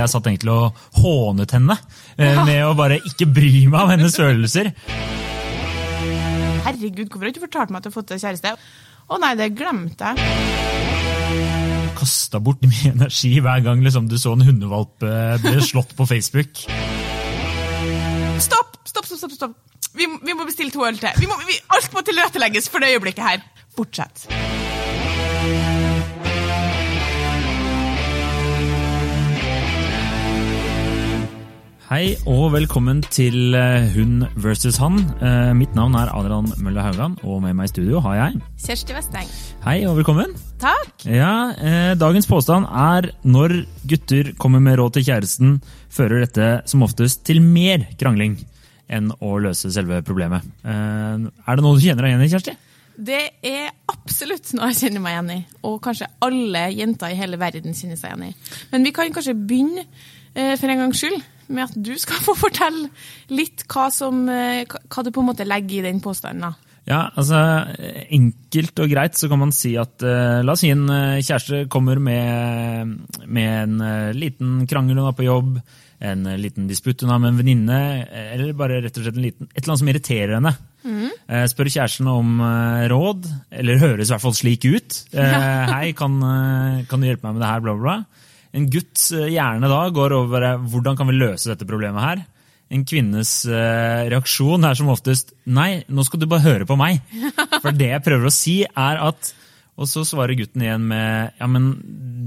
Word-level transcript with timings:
Jeg 0.00 0.08
satt 0.08 0.28
egentlig 0.30 0.52
og 0.54 0.78
hånet 1.00 1.52
henne 1.56 1.76
ja. 2.16 2.44
med 2.46 2.60
å 2.64 2.74
bare 2.78 3.00
ikke 3.04 3.28
bry 3.28 3.66
meg 3.68 3.80
om 3.82 3.90
hennes 3.92 4.16
følelser. 4.16 4.70
Herregud, 6.64 7.08
hvorfor 7.08 7.26
har 7.26 7.28
du 7.28 7.34
ikke 7.34 7.46
fortalt 7.48 7.72
meg 7.72 7.80
at 7.80 7.86
du 7.86 7.90
har 7.90 7.96
fått 7.98 8.12
deg 8.14 8.22
kjæreste? 8.22 8.54
Å 9.10 9.18
nei, 9.20 9.32
det 9.38 9.50
glemte 9.58 10.12
jeg. 10.14 10.18
Kasta 11.98 12.40
bort 12.40 12.62
mye 12.64 12.92
energi 12.94 13.32
hver 13.42 13.64
gang 13.64 13.82
liksom, 13.84 14.08
du 14.08 14.16
så 14.20 14.32
en 14.36 14.46
hundevalp 14.46 15.04
eh, 15.04 15.34
bli 15.42 15.58
slått 15.66 15.96
på 15.98 16.06
Facebook. 16.08 16.62
Stopp! 18.40 18.78
Stopp, 18.86 19.04
stopp, 19.06 19.18
stopp! 19.18 19.36
stopp. 19.36 19.58
Vi, 19.98 20.06
vi 20.06 20.36
må 20.38 20.46
bestille 20.46 20.70
to 20.70 20.86
øl 20.86 20.98
til. 21.00 21.10
Vi 21.18 21.26
må, 21.26 21.36
vi, 21.48 21.58
alt 21.74 21.90
må 21.96 22.04
tilrettelegges 22.06 22.70
for 22.70 22.82
det 22.82 22.94
øyeblikket 22.94 23.26
her. 23.26 23.42
Fortsett. 23.76 24.28
Hei 31.90 32.12
og 32.30 32.52
velkommen 32.54 33.00
til 33.10 33.50
eh, 33.58 33.88
Hun 33.96 34.20
versus 34.38 34.76
han. 34.78 35.00
Eh, 35.18 35.48
Mitt 35.58 35.72
navn 35.74 35.96
er 35.98 36.12
Adrian 36.14 36.46
Mølle 36.62 36.84
Haugan, 36.84 37.16
og 37.26 37.40
med 37.42 37.56
meg 37.58 37.66
i 37.66 37.70
studio 37.72 37.98
har 38.04 38.14
jeg 38.14 38.36
Kjersti 38.62 38.94
Vesteng. 38.94 39.32
Hei 39.64 39.80
og 39.90 39.96
velkommen. 39.98 40.36
Takk. 40.62 41.02
Ja, 41.02 41.50
eh, 41.58 41.96
Dagens 41.98 42.30
påstand 42.30 42.68
er 42.70 43.08
når 43.26 43.56
gutter 43.90 44.30
kommer 44.38 44.62
med 44.62 44.78
råd 44.78 45.00
til 45.00 45.08
kjæresten, 45.08 45.56
fører 45.90 46.22
dette 46.22 46.52
som 46.70 46.86
oftest 46.86 47.24
til 47.26 47.42
mer 47.42 47.88
krangling 47.98 48.38
enn 48.86 49.10
å 49.18 49.32
løse 49.42 49.72
selve 49.74 49.98
problemet. 50.06 50.46
Eh, 50.62 51.26
er 51.26 51.58
det 51.58 51.66
noe 51.66 51.74
du 51.74 51.82
kjenner 51.82 52.06
deg 52.06 52.14
igjen 52.14 52.24
i, 52.28 52.30
Kjersti? 52.36 52.56
Det 53.10 53.20
er 53.50 53.74
absolutt 53.90 54.54
noe 54.54 54.70
jeg 54.70 54.84
kjenner 54.84 55.02
meg 55.08 55.18
igjen 55.18 55.34
i, 55.40 55.40
og 55.66 55.82
kanskje 55.82 56.12
alle 56.22 56.68
jenter 56.70 57.10
i 57.10 57.18
hele 57.18 57.42
verden 57.42 57.74
kjenner 57.74 57.98
seg 57.98 58.14
igjen 58.14 58.30
i. 58.30 58.56
Men 58.70 58.86
vi 58.86 58.94
kan 58.94 59.10
kanskje 59.18 59.34
begynne, 59.34 59.88
eh, 60.38 60.54
for 60.54 60.70
en 60.70 60.86
gangs 60.86 61.02
skyld, 61.02 61.18
med 61.50 61.66
at 61.68 61.76
du 61.76 61.92
skal 62.00 62.22
få 62.28 62.34
fortelle 62.38 62.88
litt 63.34 63.66
hva, 63.70 63.88
som, 63.94 64.24
eh, 64.30 64.64
hva- 64.64 65.04
du 65.06 65.12
på 65.14 65.22
en 65.24 65.30
måte 65.32 65.46
legger 65.48 65.80
i 65.80 65.86
den 65.90 66.00
påstanden. 66.04 66.54
Ja, 66.88 67.10
altså 67.14 67.36
Enkelt 68.10 68.80
og 68.82 68.88
greit 68.90 69.18
så 69.18 69.28
kan 69.30 69.38
man 69.42 69.52
si 69.54 69.74
at 69.78 70.00
uh, 70.02 70.40
La 70.42 70.54
oss 70.56 70.62
si 70.64 70.70
en 70.72 70.86
eh, 70.90 71.20
kjæreste 71.22 71.66
kommer 71.70 72.00
med, 72.02 72.94
med 73.28 73.50
en 73.66 73.74
uh, 73.84 74.16
liten 74.16 74.64
krangel 74.66 74.96
hun 74.98 75.06
har 75.10 75.14
på 75.18 75.26
jobb, 75.28 75.58
en 76.00 76.24
uh, 76.26 76.38
liten 76.40 76.66
disputt 76.70 77.04
hun 77.04 77.12
har 77.12 77.20
med 77.22 77.34
en 77.34 77.38
venninne, 77.42 77.78
eller 78.32 78.56
bare 78.58 78.80
rett 78.86 78.96
og 78.96 79.04
slett 79.06 79.20
en 79.20 79.26
liten, 79.28 79.50
et 79.52 79.60
eller 79.60 79.74
annet 79.74 79.82
som 79.84 79.92
irriterer 79.92 80.34
henne. 80.38 80.54
Eh, 81.30 81.44
spør 81.52 81.68
kjæresten 81.68 82.08
om 82.08 82.40
råd, 82.90 83.28
eller 83.52 83.82
høres 83.84 84.08
i 84.08 84.14
hvert 84.14 84.24
fall 84.24 84.34
slik 84.34 84.64
ut. 84.64 84.96
Hei, 85.74 85.92
kan, 85.94 86.16
kan 86.88 87.04
du 87.04 87.06
hjelpe 87.10 87.28
meg 87.28 87.36
med 87.36 87.44
det 87.44 87.50
her? 87.52 87.62
Bla, 87.66 87.76
bla, 87.76 87.82
bla. 87.84 88.26
En 88.56 88.66
gutts 88.70 89.10
eh, 89.14 89.30
hjerne 89.34 89.70
da 89.70 89.80
går 89.94 90.14
over 90.16 90.46
eh, 90.48 90.68
hvordan 90.72 90.98
kan 90.98 91.10
vi 91.10 91.18
løse 91.18 91.50
dette 91.52 91.68
problemet 91.68 92.04
her. 92.04 92.22
En 92.70 92.84
kvinnes 92.86 93.32
eh, 93.50 94.06
reaksjon 94.10 94.66
er 94.66 94.78
som 94.78 94.90
oftest 94.92 95.34
nei, 95.50 95.82
nå 95.90 96.06
skal 96.06 96.22
du 96.22 96.28
bare 96.30 96.46
høre 96.46 96.68
på 96.68 96.78
meg. 96.78 97.02
For 97.62 97.74
det 97.74 97.92
jeg 97.92 98.06
prøver 98.06 98.30
å 98.30 98.34
si, 98.34 98.60
er 98.66 99.02
at 99.10 99.34
Og 99.80 99.88
så 99.88 100.04
svarer 100.04 100.36
gutten 100.36 100.62
igjen 100.66 100.82
med 100.90 101.38
ja, 101.40 101.46
men 101.48 101.72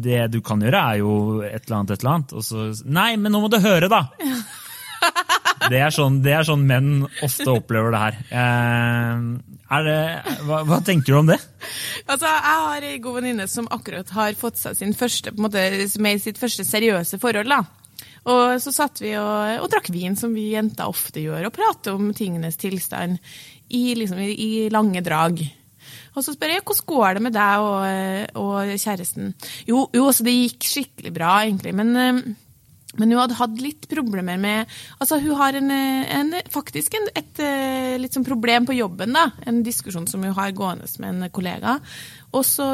det 0.03 0.25
du 0.33 0.39
kan 0.43 0.63
gjøre, 0.63 0.79
er 0.79 1.03
jo 1.03 1.13
et 1.45 1.67
eller 1.67 1.79
annet, 1.79 1.93
et 1.93 2.03
eller 2.03 2.15
annet. 2.15 2.33
Og 2.33 2.43
så 2.47 2.69
nei, 2.83 3.13
men 3.19 3.31
nå 3.31 3.43
må 3.43 3.51
du 3.51 3.59
høre, 3.63 3.91
da! 3.91 4.07
Det 5.71 5.79
er 5.79 5.93
sånn, 5.93 6.21
det 6.25 6.33
er 6.35 6.47
sånn 6.47 6.65
menn 6.67 7.05
ofte 7.25 7.49
opplever 7.53 7.93
det 7.93 8.01
her. 8.01 8.17
Eh, 8.41 9.23
det, 9.87 9.99
hva, 10.47 10.63
hva 10.67 10.79
tenker 10.85 11.13
du 11.13 11.19
om 11.21 11.29
det? 11.31 11.39
Altså, 12.07 12.27
Jeg 12.27 12.59
har 12.65 12.87
ei 12.89 12.99
god 13.03 13.19
venninne 13.19 13.47
som 13.49 13.69
akkurat 13.73 14.09
har 14.15 14.35
fått 14.39 14.59
seg 14.61 14.77
sin 14.79 14.93
første, 14.97 15.33
måte, 15.39 15.63
som 15.89 16.09
er 16.09 16.19
i 16.19 16.23
sitt 16.23 16.41
første 16.41 16.65
seriøse 16.67 17.19
forhold. 17.21 17.49
da. 17.53 17.63
Og 18.29 18.59
så 18.63 18.71
satt 18.71 19.01
vi 19.03 19.15
og, 19.19 19.63
og 19.63 19.71
drakk 19.71 19.89
vin, 19.91 20.15
som 20.19 20.35
vi 20.35 20.53
jenter 20.53 20.87
ofte 20.87 21.23
gjør, 21.23 21.49
og 21.49 21.55
prater 21.55 21.97
om 21.97 22.13
tingenes 22.15 22.59
tilstand 22.59 23.19
i, 23.73 23.91
liksom, 23.99 24.21
i 24.21 24.69
lange 24.71 25.03
drag. 25.03 25.43
Og 26.13 26.21
så 26.21 26.35
spør 26.35 26.53
jeg 26.53 26.63
hvordan 26.63 26.87
går 26.93 27.17
det 27.17 27.23
med 27.25 27.35
deg 27.35 27.65
og, 27.65 28.39
og 28.39 28.71
kjæresten. 28.77 29.33
Jo, 29.67 29.87
jo 29.95 30.05
altså, 30.07 30.25
det 30.27 30.35
gikk 30.37 30.69
skikkelig 30.69 31.13
bra, 31.15 31.33
egentlig. 31.43 31.73
Men, 31.75 31.95
eh, 31.97 32.21
men 32.99 33.09
hun 33.09 33.19
hadde 33.23 33.37
hatt 33.39 33.61
litt 33.61 33.87
problemer 33.89 34.37
med 34.37 34.69
Altså, 35.01 35.17
hun 35.23 35.37
har 35.39 35.57
en, 35.57 35.71
eh, 35.73 36.11
en, 36.13 36.33
faktisk 36.53 36.93
en, 36.99 37.07
et 37.17 37.33
et 37.33 38.01
litt 38.01 38.13
sånn 38.13 38.25
problem 38.25 38.67
på 38.67 38.75
jobben, 38.77 39.13
da. 39.15 39.31
En 39.47 39.63
diskusjon 39.65 40.05
som 40.09 40.23
hun 40.23 40.35
har 40.35 40.53
gående 40.55 40.87
med 41.01 41.09
en 41.23 41.31
kollega. 41.33 41.79
Og 42.33 42.45
så 42.45 42.67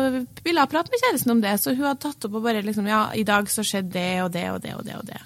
ville 0.43 0.63
hun 0.63 0.71
prate 0.71 0.91
med 0.91 1.01
kjæresten 1.03 1.31
om 1.31 1.41
det, 1.43 1.55
så 1.59 1.75
hun 1.75 1.87
hadde 1.87 2.03
tatt 2.03 2.27
opp 2.27 2.39
og 2.39 2.43
bare 2.43 2.63
liksom 2.65 2.87
Ja, 2.87 3.09
i 3.13 3.23
dag 3.23 3.49
så 3.51 3.63
skjedde 3.63 3.93
det 3.95 4.21
og 4.23 4.31
det 4.33 4.47
og 4.51 4.61
det 4.63 4.75
og 4.75 4.85
det 4.85 4.95
og 4.97 5.05
det. 5.07 5.21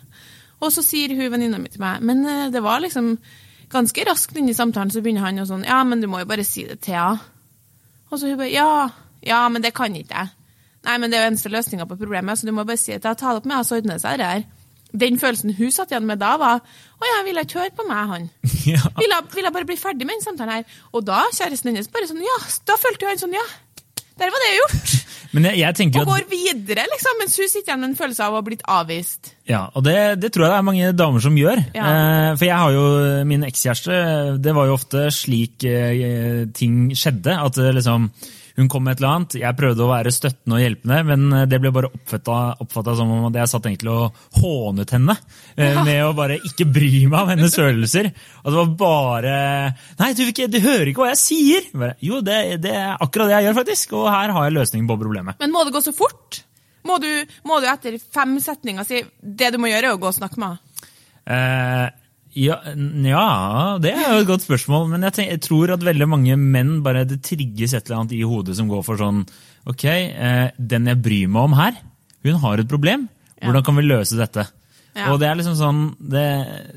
Og 0.63 0.71
så 0.71 0.83
sier 0.85 1.13
hun 1.15 1.31
venninna 1.33 1.59
mi 1.59 1.69
til 1.69 1.81
meg 1.83 2.01
Men 2.01 2.25
eh, 2.25 2.49
det 2.53 2.63
var 2.63 2.83
liksom 2.83 3.17
ganske 3.73 4.05
raskt 4.05 4.37
inn 4.37 4.49
i 4.49 4.57
samtalen, 4.57 4.91
så 4.93 5.01
begynner 5.01 5.25
han 5.25 5.41
å 5.41 5.49
sånn 5.49 5.65
Ja, 5.65 5.83
men 5.83 6.01
du 6.01 6.07
må 6.07 6.21
jo 6.21 6.29
bare 6.29 6.45
si 6.45 6.65
det 6.67 6.81
til 6.85 6.97
henne. 6.97 7.19
Og 8.11 8.19
så 8.19 8.29
hun 8.29 8.37
bare 8.37 8.53
Ja, 8.53 8.89
ja, 9.25 9.47
men 9.49 9.63
det 9.63 9.73
kan 9.73 9.95
ikke 9.95 10.13
jeg. 10.13 10.33
Nei, 10.83 10.97
men 10.99 11.09
det 11.09 11.17
er 11.17 11.23
jo 11.23 11.31
eneste 11.31 11.49
løsninga 11.49 11.87
på 11.87 11.97
problemet, 11.97 12.37
så 12.37 12.45
du 12.45 12.51
må 12.51 12.65
bare 12.67 12.77
si 12.77 12.91
det 12.91 13.01
til 13.01 13.09
henne. 13.13 13.19
Ta 13.19 13.31
det 13.31 13.41
opp 13.41 13.47
med 13.47 13.55
henne, 13.55 13.67
så 13.67 13.79
ordner 13.79 13.97
det 13.97 14.03
seg, 14.03 14.19
det 14.19 14.29
her. 14.29 14.43
Den 14.93 15.17
følelsen 15.17 15.55
hun 15.57 15.71
satt 15.73 15.93
igjen 15.93 16.05
med 16.05 16.21
da, 16.21 16.35
var 16.37 16.61
Å 16.61 17.07
ja, 17.09 17.21
jeg 17.25 17.45
ikke 17.47 17.63
høre 17.63 17.75
på 17.77 17.87
meg, 17.89 18.11
han? 18.13 18.29
Ja. 18.73 18.79
Jeg, 19.01 19.09
vil 19.33 19.49
bare 19.51 19.67
bli 19.67 19.75
ferdig 19.79 20.05
med 20.07 20.19
den 20.19 20.25
samtalen 20.25 20.61
her? 20.61 20.81
Og 20.93 21.03
da, 21.07 21.25
kjæresten 21.35 21.73
hennes, 21.73 21.89
bare 21.91 22.09
sånn 22.09 22.23
Ja, 22.23 22.37
da 22.69 22.77
følte 22.79 23.07
jo 23.07 23.11
han 23.11 23.21
sånn 23.21 23.35
Ja, 23.35 23.43
der 24.21 24.29
var 24.29 24.43
det 24.43 24.51
jeg 24.51 24.61
gjort. 24.61 24.91
Men 25.33 25.47
jeg, 25.49 25.63
jeg 25.65 25.87
Og 25.97 26.05
går 26.05 26.19
at 26.21 26.29
videre, 26.29 26.83
liksom, 26.91 27.15
mens 27.17 27.35
hun 27.41 27.47
sitter 27.49 27.71
igjen 27.71 27.79
med 27.81 27.87
en 27.87 27.95
følelse 27.97 28.21
av 28.21 28.35
å 28.35 28.37
ha 28.37 28.43
blitt 28.45 28.61
avvist. 28.69 29.31
Ja, 29.49 29.63
og 29.73 29.81
det, 29.87 29.95
det 30.21 30.29
tror 30.29 30.45
jeg 30.45 30.51
det 30.53 30.59
er 30.59 30.67
mange 30.67 30.91
damer 30.93 31.23
som 31.25 31.39
gjør. 31.39 31.61
Ja. 31.73 31.87
Eh, 31.89 32.27
for 32.37 32.45
jeg 32.45 32.59
har 32.61 32.75
jo 32.75 32.83
min 33.25 33.47
ekskjæreste. 33.47 33.97
Det 34.45 34.53
var 34.53 34.69
jo 34.69 34.75
ofte 34.77 35.07
slik 35.09 35.65
eh, 35.65 36.45
ting 36.53 36.91
skjedde. 36.93 37.33
At 37.33 37.57
eh, 37.57 37.73
liksom, 37.73 38.05
hun 38.57 38.67
kom 38.69 38.83
med 38.85 38.93
et 38.93 38.99
eller 39.01 39.15
annet, 39.17 39.35
jeg 39.41 39.57
prøvde 39.57 39.81
å 39.81 39.89
være 39.89 40.11
støttende 40.13 40.57
og 40.59 40.61
hjelpende, 40.61 40.97
men 41.09 41.23
eh, 41.39 41.45
det 41.49 41.57
ble 41.63 41.71
bare 41.73 41.89
oppfatta 41.93 42.93
som 42.99 43.09
om 43.15 43.33
jeg 43.33 43.49
satt 43.49 43.65
egentlig 43.69 43.93
og 43.93 44.19
hånet 44.41 44.93
henne. 44.93 45.15
eh, 45.57 45.79
Med 45.83 46.03
å 46.05 46.11
bare 46.17 46.37
ikke 46.37 46.67
bry 46.69 46.91
meg 47.07 47.17
om 47.23 47.31
hennes 47.33 47.55
følelser. 47.57 48.11
Og 48.43 48.51
det 48.51 48.59
var 48.59 48.73
bare 48.83 49.35
Nei, 49.99 50.11
du, 50.17 50.23
ikke, 50.29 50.47
du 50.53 50.59
hører 50.63 50.91
ikke 50.91 51.01
hva 51.05 51.11
jeg 51.15 51.21
sier! 51.23 51.67
Bare, 51.73 51.95
jo, 52.05 52.21
det, 52.25 52.39
det 52.63 52.75
er 52.77 52.93
akkurat 53.01 53.31
det 53.31 53.37
jeg 53.39 53.47
gjør, 53.49 53.57
faktisk. 53.63 53.95
Og 53.97 54.07
her 54.13 54.35
har 54.37 54.47
jeg 54.49 54.57
løsningen 54.59 54.89
på 54.93 54.99
problemet. 55.01 55.39
Men 55.41 55.53
må 55.55 55.65
det 55.65 55.73
gå 55.73 55.81
så 55.85 55.93
fort? 55.95 56.43
Må 56.85 56.97
du, 56.99 57.09
må 57.47 57.57
du 57.63 57.67
etter 57.71 57.95
fem 57.97 58.35
setninger 58.43 58.85
si 58.85 59.01
det 59.23 59.53
du 59.55 59.59
må 59.61 59.69
gjøre, 59.71 59.93
er 59.93 59.97
å 59.97 60.01
gå 60.01 60.09
og 60.11 60.17
snakke 60.17 60.41
med 60.43 60.53
henne? 60.53 60.89
Eh, 61.23 61.85
ja, 62.35 62.57
ja, 63.05 63.25
det 63.81 63.93
er 63.93 64.07
jo 64.15 64.23
et 64.23 64.29
godt 64.29 64.45
spørsmål. 64.45 64.87
Men 64.91 65.05
jeg, 65.07 65.15
tenk, 65.17 65.31
jeg 65.35 65.43
tror 65.45 65.73
at 65.75 65.85
veldig 65.85 66.07
mange 66.09 66.37
menn 66.39 66.75
bare 66.85 67.05
det 67.09 67.21
trigges 67.25 67.75
et 67.75 67.85
eller 67.85 68.01
annet 68.01 68.15
i 68.17 68.23
hodet 68.27 68.57
som 68.57 68.71
går 68.71 68.85
for 68.85 68.99
sånn 68.99 69.23
Ok, 69.69 69.85
eh, 69.87 70.49
den 70.59 70.89
jeg 70.91 70.99
bryr 70.99 71.29
meg 71.31 71.45
om 71.47 71.53
her, 71.55 71.77
hun 72.27 72.41
har 72.41 72.59
et 72.59 72.67
problem. 72.67 73.05
Hvordan 73.39 73.63
kan 73.63 73.77
vi 73.79 73.85
løse 73.85 74.17
dette? 74.19 74.43
Ja. 74.93 75.07
Og 75.09 75.21
det 75.21 75.29
er 75.29 75.37
liksom 75.39 75.55
sånn, 75.57 75.79
det, 75.97 76.25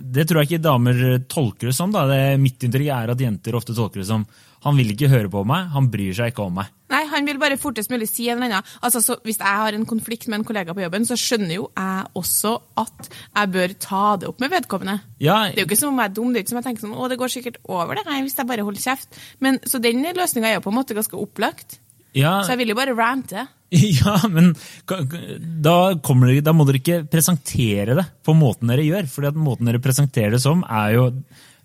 det 0.01 0.25
tror 0.29 0.41
jeg 0.41 0.53
ikke 0.53 0.65
damer 0.65 1.01
tolker 1.29 1.69
det 1.69 1.77
som. 1.77 1.91
da. 1.93 2.07
Det, 2.09 2.21
mitt 2.41 2.63
inntrykk 2.65 2.93
er 2.95 3.13
at 3.13 3.25
jenter 3.27 3.59
ofte 3.59 3.75
tolker 3.77 4.01
det 4.03 4.09
som 4.09 4.25
han 4.67 4.79
vil 4.79 4.95
ikke 4.95 5.11
høre 5.13 5.31
på 5.31 5.43
meg, 5.47 5.69
han 5.75 5.91
bryr 5.93 6.15
seg 6.17 6.33
ikke 6.33 6.47
om 6.47 6.57
meg. 6.59 6.71
Nei, 6.91 7.03
han 7.27 7.33
vil 7.33 7.41
bare 7.43 7.59
fortest 7.59 7.91
mulig 7.91 8.07
si 8.11 8.29
en 8.31 8.39
eller 8.39 8.61
annen. 8.61 8.75
Altså, 8.87 9.03
så 9.03 9.17
Hvis 9.27 9.41
jeg 9.43 9.61
har 9.63 9.75
en 9.75 9.87
konflikt 9.89 10.29
med 10.31 10.41
en 10.41 10.47
kollega 10.47 10.75
på 10.77 10.85
jobben, 10.85 11.07
så 11.09 11.19
skjønner 11.19 11.57
jo 11.57 11.65
jeg 11.75 12.05
også 12.23 12.53
at 12.79 13.09
jeg 13.11 13.53
bør 13.57 13.75
ta 13.83 14.05
det 14.23 14.29
opp 14.31 14.45
med 14.45 14.53
vedkommende. 14.55 15.01
Ja, 15.19 15.49
Det 15.51 15.59
er 15.59 15.65
jo 15.65 15.71
ikke 15.71 15.81
som 15.81 15.95
om 15.95 15.99
jeg 16.03 16.11
er 16.13 16.15
dum, 16.15 16.31
det 16.33 16.41
er 16.41 16.47
ikke 16.47 16.55
som 16.55 16.61
jeg 16.63 16.69
tenker 16.69 16.87
sånn, 16.87 16.95
å, 16.95 17.09
det 17.11 17.19
går 17.19 17.33
sikkert 17.35 17.59
over 17.67 17.99
det 17.99 18.07
her 18.07 18.23
hvis 18.23 18.39
jeg 18.39 18.51
bare 18.53 18.67
holder 18.69 18.87
kjeft. 18.87 19.21
Men, 19.43 19.59
så 19.67 19.83
den 19.83 20.07
løsninga 20.07 20.53
er 20.53 20.59
jo 20.61 20.65
på 20.69 20.73
en 20.73 20.79
måte 20.79 20.97
ganske 20.97 21.19
opplagt. 21.19 21.81
ja, 22.15 22.39
Så 22.47 22.55
jeg 22.55 22.63
vil 22.63 22.75
jo 22.75 22.79
bare 22.79 22.97
rante. 22.97 23.49
Ja, 23.77 24.21
men 24.31 24.53
da, 24.87 25.75
dere, 25.99 26.41
da 26.47 26.53
må 26.55 26.65
dere 26.69 26.79
ikke 26.79 27.01
presentere 27.11 27.97
det 27.99 28.05
på 28.23 28.35
måten 28.39 28.71
dere 28.71 28.85
gjør. 28.87 29.09
fordi 29.11 29.33
at 29.33 29.41
måten 29.41 29.67
dere 29.67 29.83
presenterer 29.83 30.37
det 30.37 30.43
som, 30.45 30.63
er 30.71 30.95
jo 30.95 31.09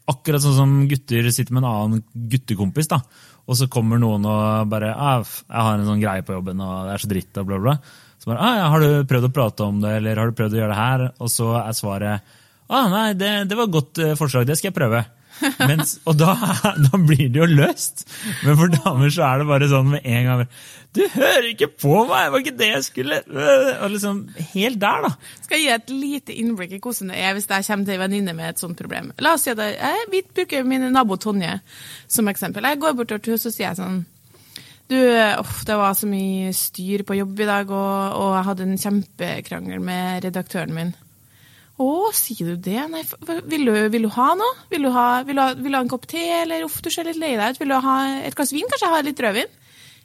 akkurat 0.10 0.42
sånn 0.44 0.58
som 0.58 0.72
gutter 0.90 1.30
sitter 1.32 1.54
med 1.54 1.64
en 1.64 1.70
annen 1.70 2.04
guttekompis. 2.32 2.90
da, 2.90 3.02
Og 3.50 3.58
så 3.58 3.68
kommer 3.72 4.00
noen 4.02 4.26
og 4.28 4.70
bare 4.72 4.94
ah, 4.94 5.24
'Jeg 5.24 5.66
har 5.66 5.78
en 5.78 5.88
sånn 5.88 6.04
greie 6.04 6.24
på 6.24 6.34
jobben, 6.34 6.62
og 6.62 6.88
det 6.88 6.94
er 6.94 7.04
så 7.04 7.10
dritt', 7.10 7.38
og 7.42 7.48
bla, 7.48 7.58
bla. 7.60 7.78
Så 8.22 8.30
bare 8.30 8.40
ah, 8.40 8.70
'Har 8.70 8.80
du 8.80 9.08
prøvd 9.10 9.30
å 9.30 9.34
prate 9.34 9.64
om 9.64 9.82
det, 9.82 9.96
eller 9.98 10.16
har 10.16 10.30
du 10.30 10.38
prøvd 10.38 10.54
å 10.54 10.62
gjøre 10.62 10.74
det 10.76 10.84
her?' 10.84 11.08
Og 11.20 11.30
så 11.30 11.48
er 11.62 11.74
svaret 11.74 12.22
'Å 12.70 12.90
nei, 12.90 13.14
det, 13.14 13.50
det 13.50 13.58
var 13.58 13.68
et 13.68 13.76
godt 13.76 14.00
eh, 14.00 14.16
forslag, 14.16 14.46
det 14.48 14.58
skal 14.58 14.72
jeg 14.72 14.78
prøve'. 14.78 15.06
Mens, 15.70 15.96
og 16.06 16.18
da, 16.20 16.36
da 16.86 17.00
blir 17.00 17.30
det 17.32 17.42
jo 17.42 17.48
løst. 17.50 18.06
Men 18.46 18.58
for 18.60 18.72
damer 18.74 19.12
så 19.14 19.26
er 19.28 19.42
det 19.42 19.48
bare 19.50 19.70
sånn 19.72 19.92
med 19.94 20.06
en 20.08 20.30
gang 20.30 20.44
Du 20.96 21.02
hører 21.14 21.48
ikke 21.52 21.70
på 21.72 21.96
meg! 22.10 22.30
Var 22.34 22.44
ikke 22.44 22.58
det 22.60 22.70
jeg 22.70 22.86
skulle 22.88 23.20
Og 23.24 23.86
liksom 23.94 24.22
Helt 24.52 24.80
der, 24.82 25.08
da. 25.08 25.12
Skal 25.46 25.60
jeg 25.60 25.66
gi 25.66 25.74
et 25.76 25.94
lite 25.96 26.38
innblikk 26.44 26.76
i 26.78 26.82
hvordan 26.84 27.14
det 27.14 27.20
er 27.22 27.36
hvis 27.38 27.50
jeg 27.50 27.68
kommer 27.68 27.88
til 27.88 27.98
en 27.98 28.04
venninne 28.06 28.36
med 28.38 28.52
et 28.52 28.62
sånt 28.62 28.80
problem. 28.80 29.12
La 29.24 29.36
oss 29.38 29.46
si 29.48 29.54
at 29.54 29.62
jeg, 29.62 30.08
Vi 30.14 30.24
bruker 30.32 30.68
min 30.68 30.90
nabo 30.94 31.18
Tonje 31.22 31.60
som 32.12 32.28
eksempel. 32.32 32.68
Jeg 32.68 32.82
går 32.82 32.98
bort 32.98 33.14
til 33.14 33.22
henne 33.34 33.52
og 33.52 33.56
sier 33.56 33.78
sånn 33.78 34.02
Du, 34.92 34.98
uff, 35.40 35.62
det 35.68 35.78
var 35.80 35.96
så 35.98 36.10
mye 36.10 36.52
styr 36.56 37.06
på 37.08 37.16
jobb 37.22 37.40
i 37.40 37.48
dag, 37.48 37.70
og, 37.72 38.18
og 38.20 38.36
jeg 38.36 38.48
hadde 38.50 38.68
en 38.68 38.82
kjempekrangel 38.82 39.80
med 39.84 40.28
redaktøren 40.28 40.76
min. 40.76 40.92
Å, 41.82 42.12
sier 42.14 42.52
du 42.52 42.60
det? 42.70 42.82
Nei, 42.92 43.02
vil 43.50 43.66
du, 43.66 43.74
vil 43.94 44.06
du 44.06 44.12
ha 44.14 44.28
noe? 44.38 44.58
Vil 44.70 44.86
du 44.86 44.92
ha, 44.94 45.08
vil 45.26 45.40
du 45.40 45.42
ha, 45.42 45.54
vil 45.58 45.74
du 45.74 45.78
ha 45.80 45.82
en 45.82 45.90
kopp 45.92 46.06
te, 46.10 46.22
eller 46.44 46.68
uff, 46.68 46.78
du 46.84 46.92
ser 46.94 47.08
litt 47.10 47.20
lei 47.22 47.34
deg 47.40 47.56
ut. 47.56 47.62
Vil 47.62 47.74
du 47.74 47.78
ha 47.82 47.98
et 48.22 48.38
glass 48.38 48.54
vin? 48.54 48.68
Kanskje 48.70 48.88
jeg 48.88 48.96
har 48.96 49.08
litt 49.08 49.24
rødvin? 49.26 49.58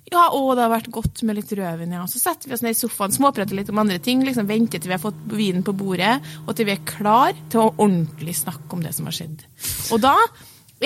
Ja, 0.07 0.29
å, 0.31 0.41
det 0.55 0.63
har 0.63 0.71
vært 0.71 0.91
godt 0.95 1.21
med 1.27 1.41
litt 1.41 1.53
rødvin, 1.59 1.97
ja. 1.99 2.05
Så 2.09 2.23
setter 2.23 2.49
vi 2.49 2.55
oss 2.55 2.63
ned 2.63 2.77
i 2.77 2.79
sofaen, 2.79 3.15
småprater 3.15 3.59
litt 3.59 3.73
om 3.73 3.81
andre 3.83 3.99
ting, 4.03 4.23
liksom 4.25 4.47
venter 4.49 4.79
til 4.79 4.93
vi 4.93 4.95
har 4.95 5.03
fått 5.03 5.19
vinen 5.35 5.67
på 5.67 5.75
bordet, 5.77 6.21
og 6.47 6.53
til 6.55 6.69
vi 6.69 6.77
er 6.77 6.85
klar 6.87 7.35
til 7.51 7.65
å 7.65 7.73
ordentlig 7.75 8.37
snakke 8.39 8.71
om 8.77 8.85
det 8.87 8.95
som 8.95 9.11
har 9.11 9.19
skjedd. 9.19 9.43
Og 9.91 10.05
da 10.05 10.15